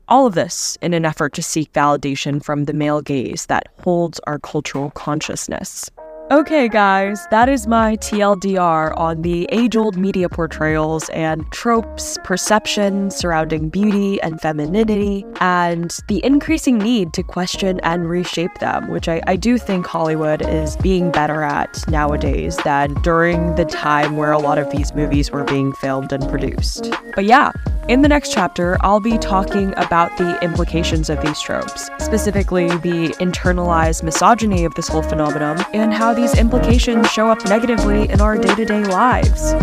All 0.09 0.27
of 0.27 0.35
this 0.35 0.77
in 0.83 0.95
an 0.95 1.05
effort 1.05 1.33
to 1.35 1.43
seek 1.43 1.73
validation 1.73 2.43
from 2.43 2.65
the 2.65 2.73
male 2.73 3.03
gaze 3.03 3.47
that 3.47 3.69
holds 3.85 4.21
our 4.27 4.41
cultural 4.41 4.91
consciousness. 4.91 5.91
Okay, 6.29 6.69
guys, 6.69 7.25
that 7.31 7.49
is 7.49 7.69
my 7.69 7.97
TLDR 7.99 8.99
on 8.99 9.23
the 9.23 9.47
age 9.53 9.77
old 9.77 9.97
media 9.97 10.29
portrayals 10.29 11.09
and 11.11 11.49
tropes, 11.53 12.19
perceptions 12.25 13.15
surrounding 13.15 13.69
beauty 13.69 14.21
and 14.23 14.41
femininity, 14.41 15.25
and 15.41 15.97
the 16.09 16.25
increasing 16.25 16.79
need 16.79 17.13
to 17.13 17.23
question 17.23 17.79
and 17.85 18.11
reshape 18.11 18.59
them, 18.59 18.89
which 18.89 19.09
I, 19.09 19.23
I 19.29 19.37
do 19.37 19.57
think 19.57 19.87
Hollywood 19.87 20.43
is 20.43 20.77
being 20.79 21.13
better 21.13 21.45
at 21.45 21.87
nowadays 21.87 22.57
than 22.65 22.95
during 23.03 23.55
the 23.55 23.65
time 23.65 24.17
where 24.17 24.33
a 24.33 24.39
lot 24.39 24.59
of 24.59 24.69
these 24.73 24.93
movies 24.97 25.31
were 25.31 25.45
being 25.45 25.73
filmed 25.75 26.13
and 26.13 26.29
produced. 26.29 26.93
But 27.15 27.27
yeah, 27.27 27.53
in 27.89 28.03
the 28.03 28.09
next 28.09 28.33
chapter, 28.33 28.77
I'll 28.81 29.01
be 29.01 29.17
talking 29.17 29.73
about 29.77 30.17
the 30.17 30.43
implications 30.43 31.09
of 31.09 31.21
these 31.23 31.41
tropes, 31.41 31.89
specifically 31.99 32.67
the 32.69 33.15
internalized 33.21 34.03
misogyny 34.03 34.65
of 34.65 34.75
this 34.75 34.89
whole 34.89 35.03
phenomenon 35.03 35.65
and 35.73 35.95
how 35.95 36.13
these 36.13 36.37
implications 36.37 37.09
show 37.11 37.29
up 37.29 37.45
negatively 37.47 38.11
in 38.11 38.21
our 38.21 38.37
day 38.37 38.55
to 38.57 38.65
day 38.65 38.85
lives. 38.85 39.55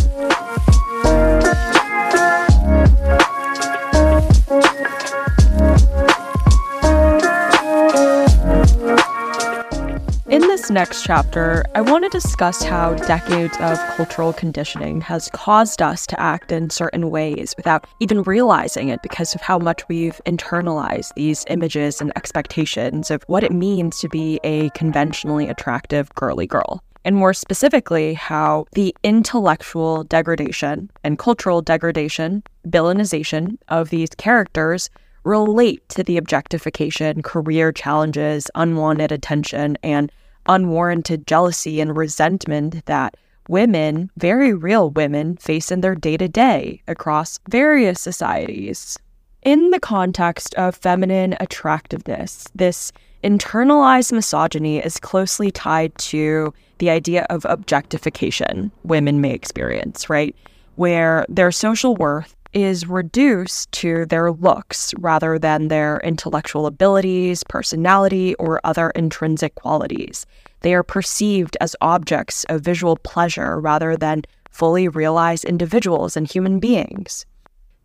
Next 10.74 11.04
chapter, 11.04 11.64
I 11.76 11.82
want 11.82 12.04
to 12.04 12.10
discuss 12.10 12.64
how 12.64 12.96
decades 12.96 13.56
of 13.60 13.78
cultural 13.96 14.34
conditioning 14.34 15.02
has 15.02 15.30
caused 15.32 15.84
us 15.84 16.08
to 16.08 16.20
act 16.20 16.52
in 16.52 16.72
certain 16.72 17.12
ways 17.12 17.54
without 17.56 17.86
even 18.00 18.24
realizing 18.24 18.90
it 18.90 19.04
because 19.04 19.36
of 19.36 19.42
how 19.42 19.60
much 19.60 19.88
we've 19.88 20.20
internalized 20.26 21.14
these 21.14 21.46
images 21.48 22.02
and 22.02 22.12
expectations 22.16 23.12
of 23.12 23.22
what 23.28 23.44
it 23.44 23.52
means 23.52 24.00
to 24.00 24.10
be 24.10 24.40
a 24.44 24.72
conventionally 24.72 25.48
attractive 25.48 26.14
girly 26.16 26.48
girl. 26.48 26.84
And 27.06 27.16
more 27.16 27.36
specifically, 27.36 28.16
how 28.16 28.66
the 28.72 28.96
intellectual 29.04 30.04
degradation 30.06 30.90
and 31.04 31.20
cultural 31.20 31.62
degradation, 31.62 32.42
villainization 32.68 33.58
of 33.68 33.92
these 33.92 34.10
characters 34.18 34.90
relate 35.24 35.88
to 35.90 36.04
the 36.04 36.18
objectification, 36.18 37.22
career 37.22 37.72
challenges, 37.72 38.50
unwanted 38.56 39.12
attention, 39.12 39.78
and 39.84 40.12
unwarranted 40.46 41.28
jealousy 41.28 41.80
and 41.82 41.96
resentment 41.96 42.86
that 42.86 43.16
women, 43.48 44.10
very 44.18 44.54
real 44.54 44.90
women, 44.92 45.38
face 45.38 45.72
in 45.72 45.82
their 45.82 45.96
day 45.96 46.18
to 46.18 46.28
day 46.28 46.82
across 46.88 47.40
various 47.50 48.00
societies. 48.00 48.98
In 49.42 49.72
the 49.72 49.80
context 49.80 50.56
of 50.56 50.76
feminine 50.76 51.36
attractiveness, 51.40 52.48
this 52.56 52.92
internalized 53.24 54.12
misogyny 54.12 54.80
is 54.80 55.00
closely 55.00 55.52
tied 55.52 55.98
to 55.98 56.54
the 56.78 56.90
idea 56.90 57.26
of 57.30 57.46
objectification 57.46 58.72
women 58.84 59.22
may 59.22 59.32
experience, 59.32 60.10
right? 60.10 60.36
Where 60.76 61.26
their 61.30 61.52
social 61.52 61.96
worth 61.96 62.36
is 62.54 62.88
reduced 62.88 63.72
to 63.72 64.06
their 64.06 64.32
looks 64.32 64.94
rather 64.98 65.38
than 65.40 65.68
their 65.68 66.00
intellectual 66.04 66.66
abilities, 66.66 67.44
personality, 67.44 68.36
or 68.36 68.62
other 68.64 68.90
intrinsic 68.92 69.56
qualities. 69.56 70.26
They 70.62 70.74
are 70.74 70.84
perceived 70.84 71.58
as 71.60 71.76
objects 71.82 72.46
of 72.46 72.62
visual 72.62 72.98
pleasure 72.98 73.60
rather 73.60 73.98
than 73.98 74.24
fully 74.50 74.88
realized 74.88 75.46
individuals 75.46 76.16
and 76.16 76.30
human 76.30 76.60
beings. 76.60 77.26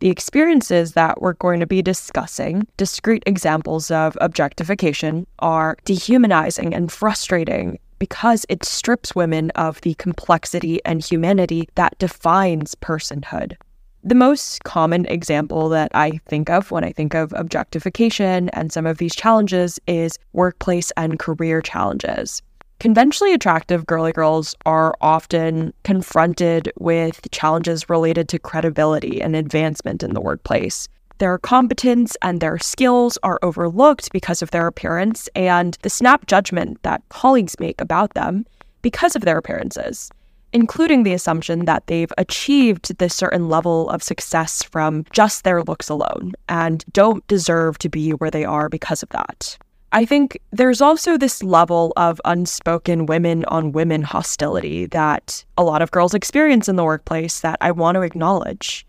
The 0.00 0.11
experiences 0.11 0.92
that 0.92 1.20
we're 1.20 1.33
going 1.33 1.59
to 1.59 1.66
be 1.66 1.83
discussing, 1.83 2.68
discrete 2.76 3.24
examples 3.26 3.90
of 3.90 4.16
objectification, 4.20 5.26
are 5.40 5.76
dehumanizing 5.85 6.72
and 6.72 6.92
frustrating 6.92 7.81
because 7.98 8.46
it 8.48 8.64
strips 8.64 9.16
women 9.16 9.50
of 9.57 9.81
the 9.81 9.94
complexity 9.94 10.81
and 10.85 11.04
humanity 11.04 11.68
that 11.74 11.98
defines 11.98 12.76
personhood. 12.76 13.57
The 14.04 14.14
most 14.14 14.62
common 14.62 15.06
example 15.06 15.68
that 15.70 15.90
I 15.92 16.20
think 16.28 16.48
of 16.48 16.70
when 16.70 16.84
I 16.84 16.92
think 16.92 17.14
of 17.14 17.32
objectification 17.32 18.48
and 18.50 18.72
some 18.72 18.87
of 18.87 18.98
these 18.98 19.14
challenges 19.14 19.80
is 19.88 20.18
workplace 20.32 20.92
and 20.96 21.18
career 21.18 21.61
challenges. 21.61 22.40
Conventionally 22.78 23.34
attractive 23.34 23.87
girly 23.87 24.12
girls 24.12 24.54
are 24.64 24.94
often 25.00 25.74
confronted 25.82 26.72
with 26.78 27.28
challenges 27.32 27.90
related 27.90 28.28
to 28.28 28.38
credibility 28.38 29.20
and 29.20 29.34
advancement 29.34 30.04
in 30.04 30.14
the 30.14 30.20
workplace. 30.20 30.88
Their 31.18 31.37
competence 31.38 32.16
and 32.22 32.40
their 32.40 32.58
skills 32.58 33.18
are 33.24 33.40
overlooked 33.42 34.12
because 34.12 34.42
of 34.42 34.52
their 34.52 34.68
appearance 34.68 35.28
and 35.34 35.76
the 35.82 35.90
snap 35.90 36.28
judgment 36.28 36.80
that 36.84 37.02
colleagues 37.08 37.58
make 37.58 37.80
about 37.80 38.14
them 38.14 38.46
because 38.80 39.16
of 39.16 39.22
their 39.22 39.38
appearances, 39.38 40.12
including 40.52 41.02
the 41.02 41.12
assumption 41.12 41.64
that 41.66 41.87
they've 41.87 42.12
achieved 42.18 42.96
this 42.98 43.14
certain 43.14 43.48
level 43.48 43.88
of 43.90 44.02
success 44.02 44.62
from 44.62 45.04
just 45.12 45.44
their 45.44 45.62
looks 45.62 45.88
alone 45.88 46.32
and 46.48 46.84
don't 46.92 47.26
deserve 47.26 47.78
to 47.78 47.88
be 47.88 48.11
where 48.11 48.30
they 48.30 48.44
are 48.44 48.68
because 48.68 49.02
of 49.02 49.08
that. 49.11 49.58
I 49.90 50.04
think 50.04 50.38
there's 50.50 50.82
also 50.82 51.16
this 51.16 51.42
level 51.42 51.94
of 51.96 52.20
unspoken 52.26 53.06
women 53.06 53.46
on 53.46 53.72
women 53.72 54.02
hostility 54.02 54.84
that 54.87 55.44
a 55.56 55.64
lot 55.64 55.80
of 55.80 55.90
girls 55.90 56.12
experience 56.12 56.68
in 56.68 56.76
the 56.76 56.84
workplace 56.84 57.40
that 57.40 57.56
I 57.62 57.70
want 57.70 57.94
to 57.94 58.02
acknowledge. 58.02 58.87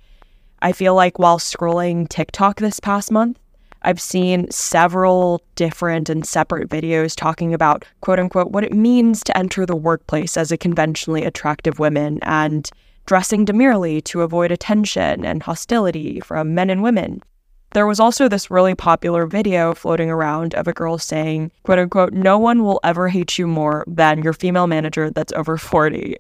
I 0.62 0.74
feel 0.74 0.96
like 0.96 1.18
while 1.18 1.40
scrolling 1.40 2.10
TikTok 2.10 2.60
this 2.60 2.82
past 2.82 3.12
month, 3.12 3.40
I've 3.82 4.02
seen 4.02 4.50
several 4.52 5.42
different 5.56 6.10
and 6.10 6.26
separate 6.26 6.70
videos 6.70 7.16
talking 7.16 7.54
about, 7.54 7.86
quote 8.02 8.20
unquote, 8.20 8.52
what 8.52 8.64
it 8.64 8.74
means 8.74 9.24
to 9.24 9.38
enter 9.38 9.66
the 9.66 9.76
workplace 9.76 10.38
as 10.38 10.52
a 10.52 10.58
conventionally 10.58 11.24
attractive 11.24 11.80
woman 11.80 12.20
and 12.24 12.70
dressing 13.06 13.46
demurely 13.46 14.02
to 14.02 14.22
avoid 14.22 14.52
attention 14.52 15.26
and 15.26 15.42
hostility 15.44 16.20
from 16.20 16.54
men 16.54 16.70
and 16.70 16.84
women. 16.84 17.22
There 17.74 17.88
was 17.88 18.00
also 18.00 18.28
this 18.28 18.50
really 18.50 18.74
popular 18.76 19.28
video 19.28 19.76
floating 19.76 20.10
around 20.10 20.56
of 20.56 20.68
a 20.68 20.74
girl 20.74 20.98
saying, 20.98 21.52
quote 21.64 21.80
unquote, 21.80 22.14
no 22.14 22.38
one 22.38 22.64
will 22.64 22.80
ever 22.84 23.08
hate 23.08 23.38
you 23.38 23.48
more 23.48 23.84
than 23.88 24.24
your 24.24 24.34
female 24.34 24.68
manager 24.68 25.12
that's 25.12 25.34
over 25.34 25.58
40. 25.58 26.16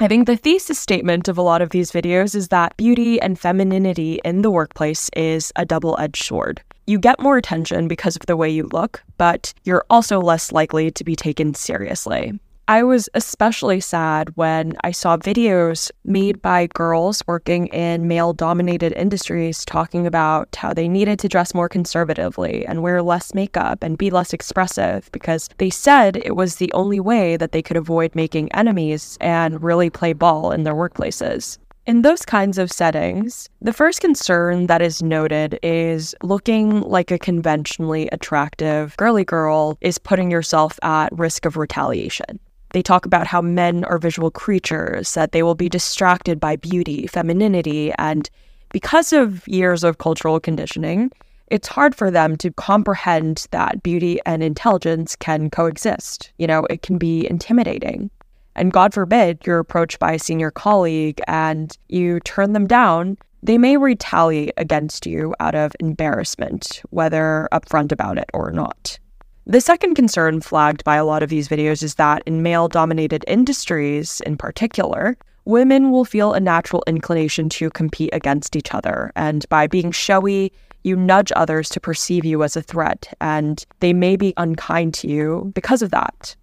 I 0.00 0.06
think 0.06 0.26
the 0.26 0.36
thesis 0.36 0.78
statement 0.78 1.26
of 1.26 1.38
a 1.38 1.42
lot 1.42 1.60
of 1.60 1.70
these 1.70 1.90
videos 1.90 2.36
is 2.36 2.48
that 2.48 2.76
beauty 2.76 3.20
and 3.20 3.38
femininity 3.38 4.20
in 4.24 4.42
the 4.42 4.50
workplace 4.50 5.10
is 5.16 5.52
a 5.56 5.64
double 5.64 5.96
edged 5.98 6.22
sword. 6.22 6.62
You 6.88 6.98
get 6.98 7.20
more 7.20 7.36
attention 7.36 7.86
because 7.86 8.16
of 8.16 8.24
the 8.24 8.34
way 8.34 8.48
you 8.48 8.62
look, 8.72 9.02
but 9.18 9.52
you're 9.64 9.84
also 9.90 10.22
less 10.22 10.52
likely 10.52 10.90
to 10.92 11.04
be 11.04 11.14
taken 11.14 11.52
seriously. 11.52 12.40
I 12.66 12.82
was 12.82 13.10
especially 13.12 13.80
sad 13.80 14.30
when 14.36 14.74
I 14.82 14.92
saw 14.92 15.18
videos 15.18 15.90
made 16.06 16.40
by 16.40 16.68
girls 16.68 17.22
working 17.26 17.66
in 17.66 18.08
male 18.08 18.32
dominated 18.32 18.94
industries 18.94 19.66
talking 19.66 20.06
about 20.06 20.56
how 20.56 20.72
they 20.72 20.88
needed 20.88 21.18
to 21.18 21.28
dress 21.28 21.52
more 21.52 21.68
conservatively 21.68 22.64
and 22.64 22.82
wear 22.82 23.02
less 23.02 23.34
makeup 23.34 23.82
and 23.82 23.98
be 23.98 24.08
less 24.08 24.32
expressive 24.32 25.12
because 25.12 25.50
they 25.58 25.68
said 25.68 26.16
it 26.16 26.36
was 26.36 26.56
the 26.56 26.72
only 26.72 27.00
way 27.00 27.36
that 27.36 27.52
they 27.52 27.60
could 27.60 27.76
avoid 27.76 28.14
making 28.14 28.50
enemies 28.52 29.18
and 29.20 29.62
really 29.62 29.90
play 29.90 30.14
ball 30.14 30.52
in 30.52 30.62
their 30.62 30.74
workplaces. 30.74 31.58
In 31.88 32.02
those 32.02 32.26
kinds 32.26 32.58
of 32.58 32.70
settings, 32.70 33.48
the 33.62 33.72
first 33.72 34.02
concern 34.02 34.66
that 34.66 34.82
is 34.82 35.02
noted 35.02 35.58
is 35.62 36.14
looking 36.22 36.82
like 36.82 37.10
a 37.10 37.18
conventionally 37.18 38.10
attractive 38.12 38.94
girly 38.98 39.24
girl 39.24 39.78
is 39.80 39.96
putting 39.96 40.30
yourself 40.30 40.78
at 40.82 41.08
risk 41.18 41.46
of 41.46 41.56
retaliation. 41.56 42.38
They 42.74 42.82
talk 42.82 43.06
about 43.06 43.26
how 43.26 43.40
men 43.40 43.84
are 43.84 43.96
visual 43.96 44.30
creatures, 44.30 45.14
that 45.14 45.32
they 45.32 45.42
will 45.42 45.54
be 45.54 45.70
distracted 45.70 46.38
by 46.38 46.56
beauty, 46.56 47.06
femininity, 47.06 47.94
and 47.96 48.28
because 48.70 49.14
of 49.14 49.48
years 49.48 49.82
of 49.82 49.96
cultural 49.96 50.38
conditioning, 50.40 51.10
it's 51.46 51.68
hard 51.68 51.94
for 51.94 52.10
them 52.10 52.36
to 52.36 52.50
comprehend 52.50 53.46
that 53.52 53.82
beauty 53.82 54.20
and 54.26 54.42
intelligence 54.42 55.16
can 55.16 55.48
coexist. 55.48 56.32
You 56.36 56.48
know, 56.48 56.66
it 56.68 56.82
can 56.82 56.98
be 56.98 57.26
intimidating. 57.30 58.10
And 58.58 58.72
God 58.72 58.92
forbid 58.92 59.38
you're 59.46 59.60
approached 59.60 60.00
by 60.00 60.12
a 60.12 60.18
senior 60.18 60.50
colleague 60.50 61.20
and 61.28 61.76
you 61.88 62.18
turn 62.20 62.54
them 62.54 62.66
down, 62.66 63.16
they 63.40 63.56
may 63.56 63.76
retaliate 63.76 64.52
against 64.56 65.06
you 65.06 65.32
out 65.38 65.54
of 65.54 65.76
embarrassment, 65.78 66.82
whether 66.90 67.48
upfront 67.52 67.92
about 67.92 68.18
it 68.18 68.28
or 68.34 68.50
not. 68.50 68.98
The 69.46 69.60
second 69.60 69.94
concern 69.94 70.40
flagged 70.40 70.82
by 70.82 70.96
a 70.96 71.04
lot 71.04 71.22
of 71.22 71.30
these 71.30 71.48
videos 71.48 71.84
is 71.84 71.94
that 71.94 72.22
in 72.26 72.42
male 72.42 72.66
dominated 72.66 73.24
industries 73.28 74.20
in 74.26 74.36
particular, 74.36 75.16
women 75.44 75.92
will 75.92 76.04
feel 76.04 76.32
a 76.32 76.40
natural 76.40 76.82
inclination 76.86 77.48
to 77.50 77.70
compete 77.70 78.10
against 78.12 78.56
each 78.56 78.74
other. 78.74 79.12
And 79.14 79.48
by 79.48 79.68
being 79.68 79.92
showy, 79.92 80.52
you 80.82 80.96
nudge 80.96 81.32
others 81.36 81.68
to 81.70 81.80
perceive 81.80 82.24
you 82.24 82.42
as 82.42 82.56
a 82.56 82.62
threat, 82.62 83.12
and 83.20 83.64
they 83.80 83.92
may 83.92 84.16
be 84.16 84.34
unkind 84.36 84.94
to 84.94 85.08
you 85.08 85.50
because 85.54 85.80
of 85.80 85.90
that. 85.92 86.34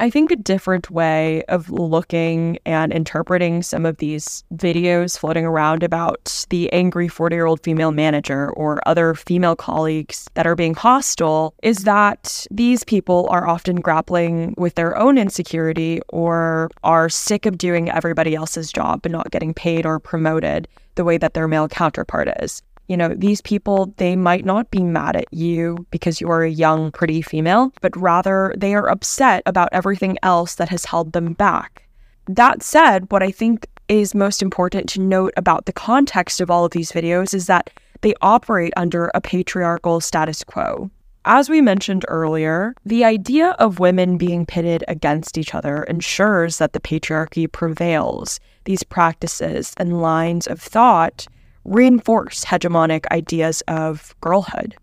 I 0.00 0.10
think 0.10 0.32
a 0.32 0.36
different 0.36 0.90
way 0.90 1.44
of 1.44 1.70
looking 1.70 2.58
and 2.66 2.92
interpreting 2.92 3.62
some 3.62 3.86
of 3.86 3.98
these 3.98 4.42
videos 4.52 5.16
floating 5.16 5.46
around 5.46 5.84
about 5.84 6.46
the 6.50 6.72
angry 6.72 7.06
40 7.06 7.36
year 7.36 7.46
old 7.46 7.62
female 7.62 7.92
manager 7.92 8.50
or 8.54 8.86
other 8.88 9.14
female 9.14 9.54
colleagues 9.54 10.28
that 10.34 10.48
are 10.48 10.56
being 10.56 10.74
hostile 10.74 11.54
is 11.62 11.84
that 11.84 12.44
these 12.50 12.82
people 12.82 13.28
are 13.30 13.46
often 13.46 13.76
grappling 13.76 14.54
with 14.58 14.74
their 14.74 14.98
own 14.98 15.16
insecurity 15.16 16.00
or 16.08 16.70
are 16.82 17.08
sick 17.08 17.46
of 17.46 17.56
doing 17.56 17.88
everybody 17.88 18.34
else's 18.34 18.72
job 18.72 19.00
but 19.00 19.12
not 19.12 19.30
getting 19.30 19.54
paid 19.54 19.86
or 19.86 20.00
promoted 20.00 20.66
the 20.96 21.04
way 21.04 21.18
that 21.18 21.34
their 21.34 21.46
male 21.46 21.68
counterpart 21.68 22.28
is 22.42 22.62
you 22.86 22.96
know, 22.96 23.14
these 23.16 23.40
people, 23.40 23.92
they 23.96 24.16
might 24.16 24.44
not 24.44 24.70
be 24.70 24.82
mad 24.82 25.16
at 25.16 25.32
you 25.32 25.86
because 25.90 26.20
you 26.20 26.30
are 26.30 26.42
a 26.42 26.50
young, 26.50 26.92
pretty 26.92 27.22
female, 27.22 27.72
but 27.80 27.96
rather 27.96 28.54
they 28.56 28.74
are 28.74 28.88
upset 28.88 29.42
about 29.46 29.70
everything 29.72 30.18
else 30.22 30.56
that 30.56 30.68
has 30.68 30.84
held 30.84 31.12
them 31.12 31.32
back. 31.32 31.88
That 32.26 32.62
said, 32.62 33.10
what 33.10 33.22
I 33.22 33.30
think 33.30 33.66
is 33.88 34.14
most 34.14 34.42
important 34.42 34.88
to 34.90 35.00
note 35.00 35.32
about 35.36 35.66
the 35.66 35.72
context 35.72 36.40
of 36.40 36.50
all 36.50 36.64
of 36.64 36.72
these 36.72 36.92
videos 36.92 37.34
is 37.34 37.46
that 37.46 37.70
they 38.00 38.14
operate 38.22 38.72
under 38.76 39.10
a 39.14 39.20
patriarchal 39.20 40.00
status 40.00 40.42
quo. 40.44 40.90
As 41.26 41.48
we 41.48 41.62
mentioned 41.62 42.04
earlier, 42.08 42.74
the 42.84 43.02
idea 43.02 43.50
of 43.58 43.78
women 43.78 44.18
being 44.18 44.44
pitted 44.44 44.84
against 44.88 45.38
each 45.38 45.54
other 45.54 45.84
ensures 45.84 46.58
that 46.58 46.74
the 46.74 46.80
patriarchy 46.80 47.50
prevails. 47.50 48.40
These 48.64 48.82
practices 48.82 49.72
and 49.78 50.02
lines 50.02 50.46
of 50.46 50.60
thought 50.60 51.26
reinforce 51.64 52.44
hegemonic 52.44 53.06
ideas 53.10 53.62
of 53.68 54.14
girlhood. 54.20 54.76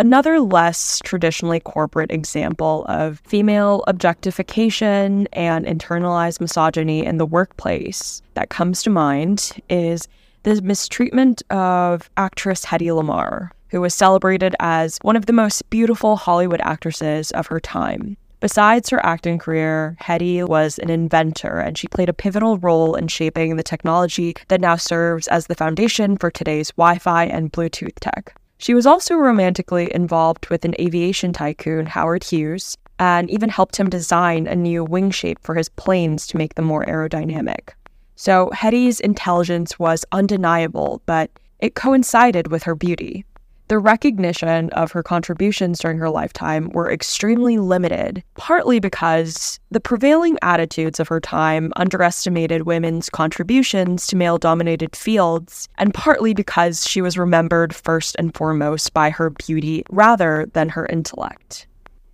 Another 0.00 0.38
less 0.38 1.00
traditionally 1.02 1.58
corporate 1.58 2.12
example 2.12 2.84
of 2.88 3.20
female 3.26 3.82
objectification 3.88 5.26
and 5.32 5.66
internalized 5.66 6.40
misogyny 6.40 7.04
in 7.04 7.16
the 7.18 7.26
workplace 7.26 8.22
that 8.34 8.48
comes 8.48 8.82
to 8.84 8.90
mind 8.90 9.60
is 9.68 10.06
the 10.44 10.62
mistreatment 10.62 11.42
of 11.50 12.08
actress 12.16 12.64
Hedy 12.64 12.86
Lamarr, 12.86 13.50
who 13.70 13.80
was 13.80 13.92
celebrated 13.92 14.54
as 14.60 14.98
one 15.02 15.16
of 15.16 15.26
the 15.26 15.32
most 15.32 15.68
beautiful 15.68 16.14
Hollywood 16.14 16.60
actresses 16.62 17.32
of 17.32 17.48
her 17.48 17.58
time. 17.58 18.16
Besides 18.40 18.90
her 18.90 19.04
acting 19.04 19.38
career, 19.38 19.96
Hedy 20.00 20.46
was 20.46 20.78
an 20.78 20.90
inventor 20.90 21.58
and 21.58 21.76
she 21.76 21.88
played 21.88 22.08
a 22.08 22.12
pivotal 22.12 22.56
role 22.58 22.94
in 22.94 23.08
shaping 23.08 23.56
the 23.56 23.64
technology 23.64 24.36
that 24.46 24.60
now 24.60 24.76
serves 24.76 25.26
as 25.26 25.48
the 25.48 25.56
foundation 25.56 26.16
for 26.16 26.30
today's 26.30 26.70
Wi 26.72 26.98
Fi 26.98 27.24
and 27.24 27.52
Bluetooth 27.52 27.98
tech. 28.00 28.34
She 28.58 28.74
was 28.74 28.86
also 28.86 29.16
romantically 29.16 29.92
involved 29.92 30.48
with 30.50 30.64
an 30.64 30.76
aviation 30.78 31.32
tycoon, 31.32 31.86
Howard 31.86 32.22
Hughes, 32.22 32.76
and 33.00 33.28
even 33.28 33.48
helped 33.48 33.76
him 33.76 33.90
design 33.90 34.46
a 34.46 34.54
new 34.54 34.84
wing 34.84 35.10
shape 35.10 35.38
for 35.42 35.56
his 35.56 35.68
planes 35.70 36.26
to 36.28 36.36
make 36.36 36.54
them 36.54 36.64
more 36.64 36.84
aerodynamic. 36.86 37.70
So 38.14 38.50
Hedy's 38.54 39.00
intelligence 39.00 39.80
was 39.80 40.04
undeniable, 40.12 41.02
but 41.06 41.30
it 41.58 41.74
coincided 41.74 42.52
with 42.52 42.62
her 42.64 42.76
beauty 42.76 43.24
the 43.68 43.78
recognition 43.78 44.70
of 44.70 44.92
her 44.92 45.02
contributions 45.02 45.78
during 45.78 45.98
her 45.98 46.10
lifetime 46.10 46.70
were 46.70 46.90
extremely 46.90 47.58
limited, 47.58 48.22
partly 48.36 48.80
because 48.80 49.60
the 49.70 49.80
prevailing 49.80 50.38
attitudes 50.42 50.98
of 50.98 51.08
her 51.08 51.20
time 51.20 51.72
underestimated 51.76 52.62
women's 52.62 53.10
contributions 53.10 54.06
to 54.06 54.16
male 54.16 54.38
dominated 54.38 54.96
fields, 54.96 55.68
and 55.78 55.94
partly 55.94 56.34
because 56.34 56.86
she 56.86 57.00
was 57.00 57.18
remembered 57.18 57.74
first 57.74 58.16
and 58.18 58.34
foremost 58.34 58.92
by 58.92 59.10
her 59.10 59.30
beauty 59.30 59.82
rather 59.90 60.46
than 60.52 60.68
her 60.68 60.86
intellect. 60.86 61.66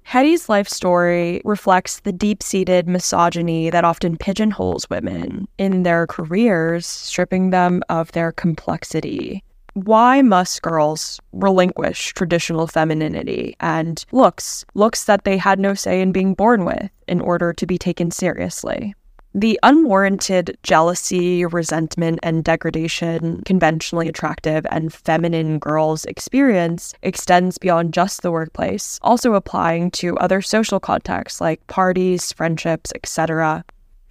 Hedy's 0.06 0.50
life 0.50 0.68
story 0.68 1.40
reflects 1.46 2.00
the 2.00 2.12
deep 2.12 2.42
seated 2.42 2.86
misogyny 2.86 3.70
that 3.70 3.84
often 3.84 4.18
pigeonholes 4.18 4.88
women 4.90 5.48
in 5.56 5.82
their 5.82 6.06
careers, 6.06 6.86
stripping 6.86 7.50
them 7.50 7.82
of 7.88 8.12
their 8.12 8.30
complexity. 8.30 9.42
Why 9.74 10.22
must 10.22 10.62
girls 10.62 11.20
relinquish 11.32 12.12
traditional 12.14 12.68
femininity 12.68 13.56
and 13.58 14.04
looks, 14.12 14.64
looks 14.74 15.04
that 15.04 15.24
they 15.24 15.36
had 15.36 15.58
no 15.58 15.74
say 15.74 16.00
in 16.00 16.12
being 16.12 16.34
born 16.34 16.64
with, 16.64 16.90
in 17.08 17.20
order 17.20 17.52
to 17.52 17.66
be 17.66 17.76
taken 17.76 18.12
seriously? 18.12 18.94
The 19.34 19.58
unwarranted 19.64 20.56
jealousy, 20.62 21.44
resentment, 21.44 22.20
and 22.22 22.44
degradation 22.44 23.42
conventionally 23.44 24.08
attractive 24.08 24.64
and 24.70 24.94
feminine 24.94 25.58
girls 25.58 26.04
experience 26.04 26.94
extends 27.02 27.58
beyond 27.58 27.92
just 27.92 28.22
the 28.22 28.30
workplace, 28.30 29.00
also 29.02 29.34
applying 29.34 29.90
to 29.92 30.16
other 30.18 30.40
social 30.40 30.78
contexts 30.78 31.40
like 31.40 31.66
parties, 31.66 32.32
friendships, 32.32 32.92
etc. 32.94 33.64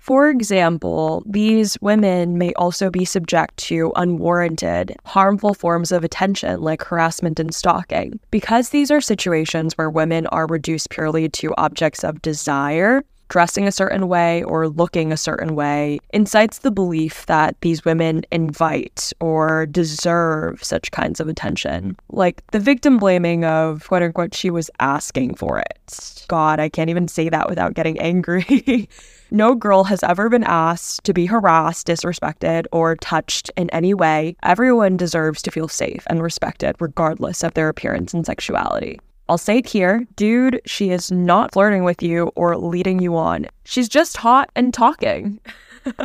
For 0.04 0.30
example, 0.30 1.24
these 1.26 1.78
women 1.80 2.38
may 2.38 2.52
also 2.56 2.90
be 2.90 3.06
subject 3.06 3.56
to 3.70 3.94
unwarranted, 3.96 4.98
harmful 5.06 5.54
forms 5.54 5.94
of 5.94 6.04
attention 6.04 6.60
like 6.60 6.84
harassment 6.84 7.40
and 7.40 7.56
stalking. 7.56 8.20
Because 8.30 8.70
these 8.70 8.92
are 8.92 9.00
situations 9.00 9.78
where 9.78 9.90
women 9.90 10.28
are 10.28 10.46
reduced 10.46 10.90
purely 10.90 11.30
to 11.30 11.56
objects 11.58 12.04
of 12.04 12.22
desire, 12.22 13.06
dressing 13.30 13.66
a 13.66 13.72
certain 13.72 14.10
way 14.10 14.44
or 14.44 14.68
looking 14.68 15.14
a 15.14 15.18
certain 15.18 15.56
way 15.56 16.00
incites 16.12 16.60
the 16.60 16.72
belief 16.72 17.26
that 17.28 17.56
these 17.62 17.86
women 17.86 18.24
invite 18.30 19.14
or 19.22 19.66
deserve 19.68 20.62
such 20.62 20.92
kinds 20.92 21.22
of 21.22 21.30
attention. 21.30 21.96
Like 22.10 22.46
the 22.52 22.60
victim 22.60 22.98
blaming 22.98 23.46
of 23.46 23.88
quote 23.88 24.04
unquote, 24.04 24.36
she 24.36 24.50
was 24.50 24.70
asking 24.82 25.36
for 25.36 25.60
it. 25.60 26.26
God, 26.28 26.60
I 26.60 26.68
can't 26.68 26.90
even 26.90 27.08
say 27.08 27.30
that 27.30 27.50
without 27.50 27.74
getting 27.74 27.98
angry. 28.00 28.90
No 29.36 29.56
girl 29.56 29.86
has 29.86 30.04
ever 30.04 30.30
been 30.30 30.44
asked 30.44 31.06
to 31.06 31.12
be 31.12 31.26
harassed, 31.26 31.88
disrespected, 31.88 32.68
or 32.72 32.96
touched 32.98 33.50
in 33.58 33.68
any 33.72 33.92
way. 33.92 34.36
Everyone 34.44 34.96
deserves 34.96 35.42
to 35.42 35.50
feel 35.50 35.68
safe 35.68 36.04
and 36.06 36.22
respected, 36.22 36.76
regardless 36.80 37.44
of 37.44 37.56
their 37.56 37.68
appearance 37.68 38.14
and 38.14 38.28
sexuality. 38.28 39.00
I'll 39.28 39.40
say 39.40 39.58
it 39.58 39.66
here, 39.66 40.06
dude, 40.16 40.62
she 40.68 40.92
is 40.92 41.12
not 41.12 41.52
flirting 41.52 41.84
with 41.84 42.04
you 42.04 42.32
or 42.36 42.56
leading 42.58 43.00
you 43.00 43.16
on. 43.16 43.48
She's 43.64 43.90
just 43.90 44.18
hot 44.18 44.52
and 44.56 44.72
talking. 44.72 45.40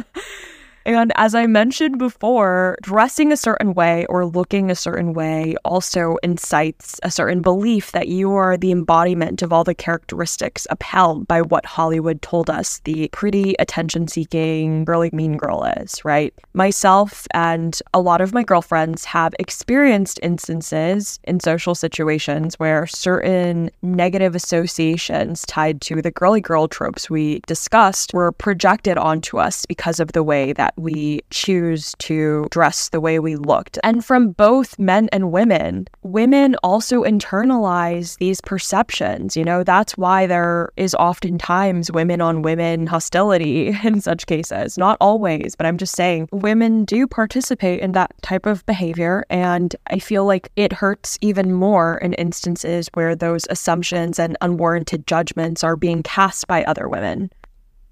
And 0.89 1.13
as 1.17 1.35
I 1.35 1.47
mentioned 1.47 1.99
before, 1.99 2.79
dressing 2.81 3.31
a 3.31 3.37
certain 3.37 3.75
way 3.75 4.07
or 4.07 4.25
looking 4.25 4.71
a 4.71 4.75
certain 4.75 5.13
way 5.13 5.55
also 5.63 6.17
incites 6.23 6.99
a 7.03 7.11
certain 7.11 7.43
belief 7.43 7.93
that 7.93 8.09
you 8.09 8.33
are 8.33 8.57
the 8.57 8.73
embodiment 8.73 9.43
of 9.43 9.53
all 9.53 9.65
the 9.65 9.75
characteristics 9.75 10.67
upheld 10.71 11.29
by 11.29 11.43
what 11.43 11.67
Hollywood 11.67 12.23
told 12.23 12.49
us 12.49 12.81
the 12.85 13.11
pretty, 13.13 13.55
attention 13.59 14.09
seeking, 14.09 14.87
girly 14.87 15.11
mean 15.13 15.37
girl 15.37 15.65
is, 15.77 16.03
right? 16.07 16.33
Myself 16.55 17.27
and 17.35 17.79
a 17.93 18.01
lot 18.01 18.23
of 18.23 18.33
my 18.33 18.43
girlfriends 18.43 19.05
have 19.05 19.35
experienced 19.39 20.19
instances 20.23 21.21
in 21.25 21.39
social 21.39 21.75
situations 21.75 22.55
where 22.59 22.87
certain 22.87 23.71
negative 23.83 24.35
associations 24.35 25.43
tied 25.43 25.83
to 25.83 26.01
the 26.01 26.11
girly 26.11 26.41
girl 26.41 26.67
tropes 26.67 27.11
we 27.11 27.41
discussed 27.47 28.15
were 28.15 28.33
projected 28.33 28.97
onto 28.97 29.37
us 29.37 29.67
because 29.67 30.01
of 30.01 30.13
the 30.13 30.23
way 30.23 30.55
that 30.55 30.73
we 30.79 31.21
choose 31.31 31.95
to 31.99 32.47
dress 32.51 32.89
the 32.89 33.01
way 33.01 33.19
we 33.19 33.37
looked. 33.37 33.79
And 33.83 34.05
from 34.05 34.31
both 34.31 34.79
men 34.79 35.09
and 35.13 35.33
women, 35.33 35.89
women 36.03 36.57
also 36.63 37.03
internalize 37.03 38.17
these 38.19 38.41
perceptions. 38.41 39.37
You 39.37 39.45
know, 39.45 39.65
that's 39.65 39.97
why 39.97 40.27
there 40.27 40.71
is 40.77 40.95
oftentimes 40.95 41.91
women 41.91 42.21
on 42.21 42.43
women 42.43 42.87
hostility 42.87 43.77
in 43.85 44.01
such 44.01 44.27
cases. 44.27 44.79
Not 44.79 44.97
always, 45.01 45.55
but 45.55 45.67
I'm 45.67 45.79
just 45.79 45.95
saying 45.97 46.29
women 46.33 46.85
do 46.85 47.07
participate 47.07 47.81
in 47.81 47.93
that 47.93 48.13
type 48.23 48.47
of 48.47 48.65
behavior. 48.67 49.25
And 49.31 49.75
I 49.89 49.99
feel 49.99 50.25
like 50.25 50.51
it 50.57 50.73
hurts 50.73 51.19
even 51.21 51.53
more 51.53 51.99
in 51.99 52.15
instances 52.15 52.89
where 52.95 53.15
those 53.15 53.47
assumptions 53.51 54.19
and 54.19 54.37
unwarranted 54.41 55.07
judgments 55.07 55.65
are 55.65 55.77
being 55.77 56.03
cast 56.03 56.47
by 56.47 56.65
other 56.65 56.89
women. 56.89 57.31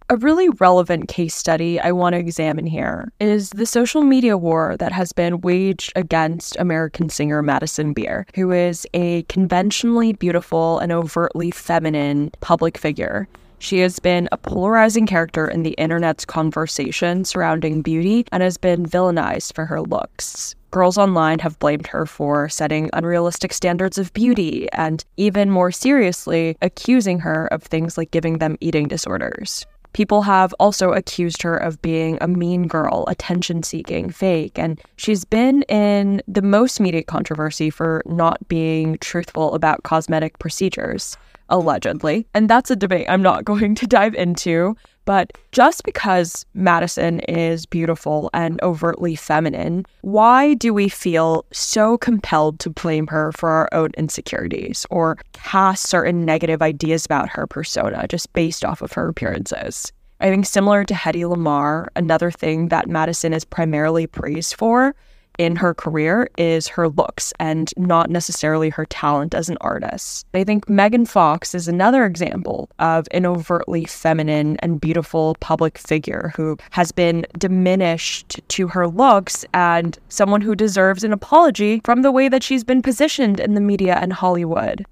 A 0.08 0.16
really 0.16 0.48
relevant 0.60 1.08
case 1.08 1.34
study 1.34 1.80
I 1.80 1.90
want 1.90 2.12
to 2.12 2.20
examine 2.20 2.64
here 2.64 3.10
is 3.18 3.50
the 3.50 3.66
social 3.66 4.04
media 4.04 4.38
war 4.38 4.76
that 4.78 4.92
has 4.92 5.12
been 5.12 5.40
waged 5.40 5.92
against 5.96 6.56
American 6.60 7.08
singer 7.08 7.42
Madison 7.42 7.92
Beer, 7.92 8.24
who 8.36 8.52
is 8.52 8.86
a 8.94 9.24
conventionally 9.24 10.12
beautiful 10.12 10.78
and 10.78 10.92
overtly 10.92 11.50
feminine 11.50 12.30
public 12.40 12.78
figure. 12.78 13.26
She 13.58 13.80
has 13.80 13.98
been 13.98 14.28
a 14.30 14.36
polarizing 14.36 15.08
character 15.08 15.48
in 15.48 15.64
the 15.64 15.70
internet's 15.70 16.24
conversation 16.24 17.24
surrounding 17.24 17.82
beauty 17.82 18.26
and 18.30 18.44
has 18.44 18.58
been 18.58 18.86
villainized 18.86 19.54
for 19.54 19.64
her 19.64 19.80
looks. 19.80 20.54
Girls 20.70 20.98
online 20.98 21.40
have 21.40 21.58
blamed 21.58 21.86
her 21.88 22.06
for 22.06 22.48
setting 22.48 22.90
unrealistic 22.92 23.52
standards 23.52 23.98
of 23.98 24.12
beauty 24.12 24.68
and, 24.72 25.04
even 25.16 25.50
more 25.50 25.72
seriously, 25.72 26.56
accusing 26.62 27.18
her 27.20 27.46
of 27.46 27.62
things 27.62 27.96
like 27.96 28.10
giving 28.10 28.38
them 28.38 28.56
eating 28.60 28.86
disorders. 28.86 29.66
People 29.96 30.20
have 30.20 30.54
also 30.60 30.92
accused 30.92 31.40
her 31.40 31.56
of 31.56 31.80
being 31.80 32.18
a 32.20 32.28
mean 32.28 32.68
girl, 32.68 33.06
attention 33.08 33.62
seeking, 33.62 34.10
fake, 34.10 34.58
and 34.58 34.78
she's 34.96 35.24
been 35.24 35.62
in 35.70 36.20
the 36.28 36.42
most 36.42 36.80
media 36.80 37.02
controversy 37.02 37.70
for 37.70 38.02
not 38.04 38.46
being 38.46 38.98
truthful 38.98 39.54
about 39.54 39.84
cosmetic 39.84 40.38
procedures, 40.38 41.16
allegedly. 41.48 42.26
And 42.34 42.48
that's 42.48 42.70
a 42.70 42.76
debate 42.76 43.06
I'm 43.08 43.22
not 43.22 43.44
going 43.52 43.74
to 43.76 43.86
dive 43.86 44.14
into. 44.14 44.76
But 45.04 45.32
just 45.52 45.84
because 45.84 46.44
Madison 46.52 47.20
is 47.20 47.64
beautiful 47.64 48.28
and 48.34 48.60
overtly 48.62 49.14
feminine, 49.14 49.86
why 50.00 50.54
do 50.54 50.74
we 50.74 50.88
feel 50.88 51.46
so 51.52 51.96
compelled 51.96 52.58
to 52.60 52.70
blame 52.70 53.06
her 53.06 53.30
for 53.30 53.50
our 53.50 53.68
own 53.70 53.90
insecurities 53.96 54.84
or 54.90 55.18
cast 55.32 55.86
certain 55.86 56.24
negative 56.24 56.60
ideas 56.60 57.06
about 57.06 57.28
her 57.28 57.46
persona 57.46 58.06
just 58.08 58.32
based 58.32 58.64
off 58.64 58.82
of 58.82 58.92
her 58.94 59.08
appearances? 59.08 59.92
I 60.18 60.30
think 60.30 60.46
similar 60.46 60.82
to 60.84 60.94
Hedy 60.94 61.22
Lamarr, 61.22 61.88
another 61.94 62.30
thing 62.30 62.68
that 62.68 62.88
Madison 62.88 63.32
is 63.32 63.44
primarily 63.44 64.06
praised 64.06 64.56
for 64.56 64.96
in 65.38 65.56
her 65.56 65.74
career 65.74 66.28
is 66.38 66.68
her 66.68 66.88
looks 66.88 67.32
and 67.38 67.72
not 67.76 68.10
necessarily 68.10 68.70
her 68.70 68.86
talent 68.86 69.34
as 69.34 69.48
an 69.48 69.58
artist. 69.60 70.26
I 70.34 70.44
think 70.44 70.68
Megan 70.68 71.06
Fox 71.06 71.54
is 71.54 71.68
another 71.68 72.04
example 72.04 72.68
of 72.78 73.06
an 73.10 73.26
overtly 73.26 73.84
feminine 73.84 74.56
and 74.58 74.80
beautiful 74.80 75.36
public 75.40 75.78
figure 75.78 76.32
who 76.36 76.56
has 76.70 76.92
been 76.92 77.26
diminished 77.38 78.40
to 78.48 78.68
her 78.68 78.86
looks 78.88 79.44
and 79.52 79.98
someone 80.08 80.40
who 80.40 80.54
deserves 80.54 81.04
an 81.04 81.12
apology 81.12 81.80
from 81.84 82.02
the 82.02 82.12
way 82.12 82.28
that 82.28 82.42
she's 82.42 82.64
been 82.64 82.82
positioned 82.82 83.40
in 83.40 83.54
the 83.54 83.60
media 83.60 83.96
and 84.00 84.12
Hollywood 84.12 84.84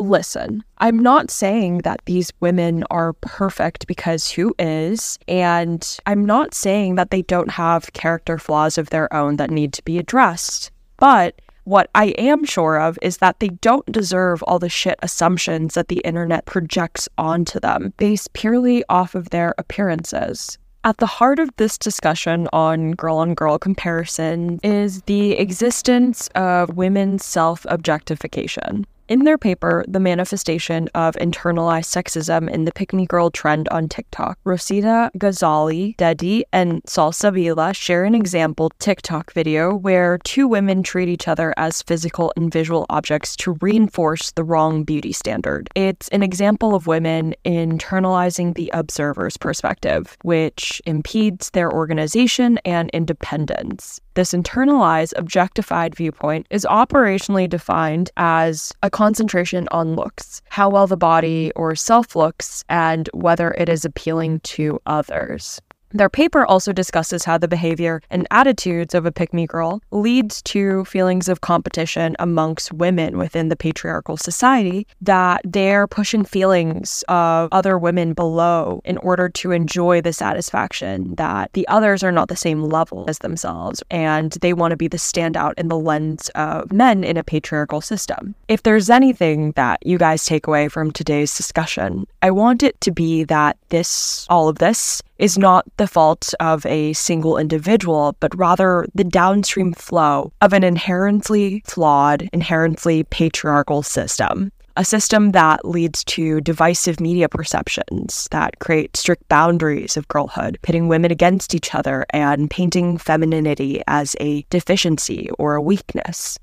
listen, 0.00 0.64
I'm 0.78 0.98
not 0.98 1.30
saying 1.30 1.78
that 1.78 2.00
these 2.06 2.32
women 2.40 2.84
are 2.90 3.12
perfect 3.12 3.86
because 3.86 4.30
who 4.30 4.54
is? 4.58 5.18
And 5.28 5.86
I'm 6.06 6.24
not 6.24 6.54
saying 6.54 6.94
that 6.96 7.10
they 7.10 7.22
don't 7.22 7.50
have 7.50 7.92
character 7.92 8.38
flaws 8.38 8.78
of 8.78 8.90
their 8.90 9.12
own 9.14 9.36
that 9.36 9.50
need 9.50 9.72
to 9.74 9.84
be 9.84 9.98
addressed. 9.98 10.70
But 10.96 11.40
what 11.64 11.90
I 11.94 12.06
am 12.18 12.44
sure 12.44 12.80
of 12.80 12.98
is 13.02 13.18
that 13.18 13.38
they 13.38 13.48
don't 13.48 13.90
deserve 13.92 14.42
all 14.44 14.58
the 14.58 14.68
shit 14.68 14.98
assumptions 15.02 15.74
that 15.74 15.88
the 15.88 16.00
internet 16.00 16.46
projects 16.46 17.08
onto 17.18 17.60
them 17.60 17.92
based 17.96 18.32
purely 18.32 18.82
off 18.88 19.14
of 19.14 19.30
their 19.30 19.54
appearances. 19.58 20.58
At 20.82 20.96
the 20.96 21.06
heart 21.06 21.38
of 21.38 21.50
this 21.56 21.76
discussion 21.76 22.48
on 22.54 22.92
girl 22.92 23.18
on 23.18 23.34
girl 23.34 23.58
comparison 23.58 24.58
is 24.62 25.02
the 25.02 25.32
existence 25.32 26.28
of 26.34 26.74
women's 26.74 27.22
self 27.22 27.66
objectification. 27.68 28.86
In 29.10 29.24
their 29.24 29.38
paper, 29.38 29.84
The 29.88 29.98
Manifestation 29.98 30.88
of 30.94 31.16
Internalized 31.16 31.90
Sexism 31.90 32.48
in 32.48 32.64
the 32.64 32.70
Pick 32.70 32.92
Me 32.92 33.06
Girl 33.06 33.28
Trend 33.28 33.68
on 33.70 33.88
TikTok, 33.88 34.38
Rosita 34.44 35.10
Ghazali, 35.18 35.96
Dedi, 35.96 36.42
and 36.52 36.80
Salsabila 36.84 37.74
share 37.74 38.04
an 38.04 38.14
example 38.14 38.70
TikTok 38.78 39.32
video 39.32 39.74
where 39.74 40.18
two 40.18 40.46
women 40.46 40.84
treat 40.84 41.08
each 41.08 41.26
other 41.26 41.52
as 41.56 41.82
physical 41.82 42.32
and 42.36 42.52
visual 42.52 42.86
objects 42.88 43.34
to 43.38 43.58
reinforce 43.60 44.30
the 44.30 44.44
wrong 44.44 44.84
beauty 44.84 45.10
standard. 45.10 45.68
It's 45.74 46.06
an 46.10 46.22
example 46.22 46.76
of 46.76 46.86
women 46.86 47.34
internalizing 47.44 48.54
the 48.54 48.70
observer's 48.72 49.36
perspective, 49.36 50.16
which 50.22 50.80
impedes 50.86 51.50
their 51.50 51.72
organization 51.72 52.58
and 52.64 52.88
independence. 52.90 54.00
This 54.14 54.32
internalized, 54.32 55.12
objectified 55.16 55.94
viewpoint 55.94 56.46
is 56.50 56.66
operationally 56.68 57.48
defined 57.48 58.10
as 58.16 58.72
a 58.82 58.90
concentration 58.90 59.68
on 59.70 59.94
looks, 59.94 60.42
how 60.48 60.68
well 60.68 60.86
the 60.86 60.96
body 60.96 61.52
or 61.54 61.76
self 61.76 62.16
looks, 62.16 62.64
and 62.68 63.08
whether 63.14 63.52
it 63.52 63.68
is 63.68 63.84
appealing 63.84 64.40
to 64.40 64.80
others. 64.84 65.60
Their 65.92 66.08
paper 66.08 66.46
also 66.46 66.72
discusses 66.72 67.24
how 67.24 67.36
the 67.38 67.48
behavior 67.48 68.00
and 68.10 68.26
attitudes 68.30 68.94
of 68.94 69.06
a 69.06 69.12
pick 69.12 69.34
me 69.34 69.46
girl 69.46 69.82
leads 69.90 70.40
to 70.42 70.84
feelings 70.84 71.28
of 71.28 71.40
competition 71.40 72.14
amongst 72.18 72.72
women 72.72 73.18
within 73.18 73.48
the 73.48 73.56
patriarchal 73.56 74.16
society, 74.16 74.86
that 75.00 75.40
they're 75.44 75.88
pushing 75.88 76.24
feelings 76.24 77.02
of 77.08 77.48
other 77.50 77.76
women 77.76 78.12
below 78.12 78.80
in 78.84 78.98
order 78.98 79.28
to 79.28 79.50
enjoy 79.50 80.00
the 80.00 80.12
satisfaction 80.12 81.14
that 81.16 81.52
the 81.54 81.66
others 81.66 82.04
are 82.04 82.12
not 82.12 82.28
the 82.28 82.36
same 82.36 82.62
level 82.62 83.04
as 83.08 83.18
themselves, 83.18 83.82
and 83.90 84.32
they 84.42 84.52
want 84.52 84.70
to 84.70 84.76
be 84.76 84.88
the 84.88 84.96
standout 84.96 85.54
in 85.56 85.68
the 85.68 85.78
lens 85.78 86.28
of 86.34 86.72
men 86.72 87.02
in 87.02 87.16
a 87.16 87.24
patriarchal 87.24 87.80
system. 87.80 88.34
If 88.46 88.62
there's 88.62 88.90
anything 88.90 89.52
that 89.52 89.84
you 89.84 89.98
guys 89.98 90.24
take 90.24 90.46
away 90.46 90.68
from 90.68 90.92
today's 90.92 91.36
discussion, 91.36 92.06
I 92.22 92.30
want 92.30 92.62
it 92.62 92.80
to 92.82 92.92
be 92.92 93.24
that 93.24 93.56
this, 93.70 94.26
all 94.30 94.48
of 94.48 94.58
this, 94.58 95.02
is 95.20 95.38
not 95.38 95.66
the 95.76 95.86
fault 95.86 96.34
of 96.40 96.64
a 96.66 96.94
single 96.94 97.36
individual, 97.36 98.16
but 98.20 98.36
rather 98.36 98.86
the 98.94 99.04
downstream 99.04 99.74
flow 99.74 100.32
of 100.40 100.52
an 100.52 100.64
inherently 100.64 101.62
flawed, 101.66 102.28
inherently 102.32 103.04
patriarchal 103.04 103.82
system. 103.82 104.50
A 104.76 104.84
system 104.84 105.32
that 105.32 105.64
leads 105.64 106.04
to 106.04 106.40
divisive 106.40 107.00
media 107.00 107.28
perceptions 107.28 108.28
that 108.30 108.58
create 108.60 108.96
strict 108.96 109.28
boundaries 109.28 109.96
of 109.96 110.08
girlhood, 110.08 110.58
pitting 110.62 110.88
women 110.88 111.10
against 111.10 111.54
each 111.54 111.74
other 111.74 112.06
and 112.10 112.50
painting 112.50 112.96
femininity 112.96 113.82
as 113.86 114.16
a 114.20 114.42
deficiency 114.48 115.28
or 115.38 115.54
a 115.54 115.62
weakness 115.62 116.38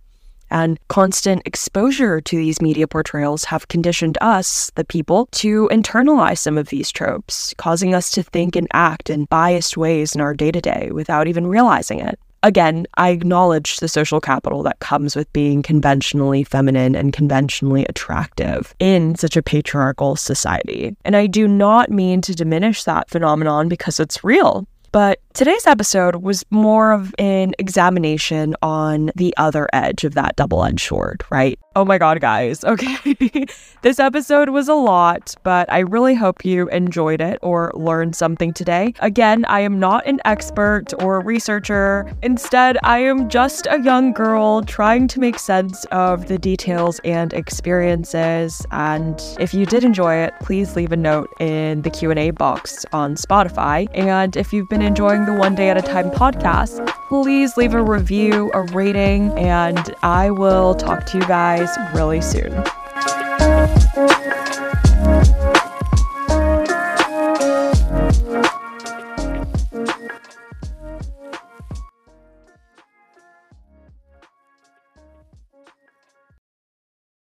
and 0.50 0.80
constant 0.88 1.42
exposure 1.46 2.22
to 2.22 2.36
these 2.38 2.62
media 2.62 2.88
portrayals 2.88 3.44
have 3.46 3.68
conditioned 3.68 4.18
us, 4.22 4.72
the 4.76 4.86
people, 4.86 5.28
to 5.34 5.68
internalize 5.72 6.40
some 6.40 6.58
of 6.58 6.70
these 6.70 6.92
tropes, 6.92 7.54
causing 7.58 7.94
us 7.94 8.10
to 8.12 8.24
think 8.24 8.56
and 8.56 8.68
act 8.74 9.10
in 9.10 9.26
biased 9.26 9.78
ways 9.78 10.16
in 10.16 10.22
our 10.22 10.34
day 10.34 10.52
to 10.52 10.62
day 10.62 10.90
without 10.92 11.28
even 11.28 11.48
realizing 11.48 12.00
it. 12.00 12.20
Again, 12.44 12.86
I 12.96 13.10
acknowledge 13.10 13.78
the 13.78 13.88
social 13.88 14.22
capital 14.22 14.62
that 14.64 14.80
comes 14.80 15.16
with 15.16 15.32
being 15.34 15.64
conventionally 15.64 16.44
feminine 16.44 16.96
and 16.96 17.12
conventionally 17.12 17.86
attractive 17.90 18.76
in 18.80 19.16
such 19.16 19.36
a 19.36 19.42
patriarchal 19.42 20.16
society. 20.16 20.96
And 21.04 21.16
I 21.16 21.26
do 21.28 21.48
not 21.48 21.90
mean 21.90 22.22
to 22.22 22.36
diminish 22.36 22.84
that 22.84 23.10
phenomenon 23.10 23.70
because 23.70 24.00
it's 24.00 24.24
real. 24.24 24.68
But 24.92 25.20
today's 25.34 25.68
episode 25.68 26.18
was 26.18 26.44
more 26.50 26.92
of 26.92 27.14
an 27.20 27.54
examination 27.60 28.56
on 28.62 29.12
the 29.16 29.34
other 29.38 29.68
edge 29.74 30.04
of 30.04 30.14
that 30.16 30.36
double 30.36 30.64
edged 30.64 30.82
sword, 30.82 31.24
right? 31.30 31.60
Oh 31.76 31.86
my 31.86 31.98
God, 31.98 32.20
guys. 32.22 32.64
Okay. 32.78 33.46
this 33.82 34.00
episode 34.00 34.50
was 34.50 34.68
a 34.68 34.74
lot, 34.74 35.36
but 35.44 35.72
I 35.72 35.80
really 35.80 36.16
hope 36.16 36.44
you 36.46 36.68
enjoyed 36.70 37.22
it 37.22 37.40
or 37.42 37.72
learned 37.76 38.16
something 38.16 38.54
today. 38.54 38.94
Again, 39.00 39.46
I 39.46 39.62
am 39.62 39.80
not 39.80 40.06
an 40.06 40.20
expert 40.26 40.94
or 41.02 41.22
researcher. 41.22 42.12
Instead, 42.22 42.78
I 42.84 43.00
am 43.00 43.30
just 43.30 43.68
a 43.70 43.82
young 43.82 44.12
girl 44.12 44.64
trying 44.64 45.08
to 45.10 45.20
make 45.20 45.40
sense 45.40 45.86
of 45.86 46.28
the 46.28 46.38
details 46.38 47.00
and 47.04 47.34
experiences. 47.34 48.66
And 48.72 49.22
if 49.40 49.54
you 49.54 49.66
did 49.66 49.84
enjoy 49.84 50.16
it, 50.16 50.34
please 50.42 50.76
leave 50.76 50.92
a 50.92 50.98
note 50.98 51.30
in 51.40 51.82
the 51.82 51.90
Q&A 51.90 52.32
box 52.32 52.86
on 52.94 53.16
Spotify. 53.16 53.88
And 53.94 54.36
if 54.36 54.54
you've 54.54 54.70
been 54.78 54.86
enjoying 54.86 55.26
the 55.26 55.34
One 55.34 55.56
Day 55.56 55.72
at 55.72 55.78
a 55.78 55.82
Time 55.82 56.12
podcast, 56.12 56.86
please 57.08 57.58
leave 57.58 57.74
a 57.74 57.82
review, 57.82 58.52
a 58.54 58.62
rating, 58.62 59.32
and 59.32 59.96
I 60.04 60.30
will 60.30 60.76
talk 60.76 61.08
to 61.08 61.18
you 61.18 61.26
guys 61.26 61.76
really 61.96 62.22
soon. 62.22 62.54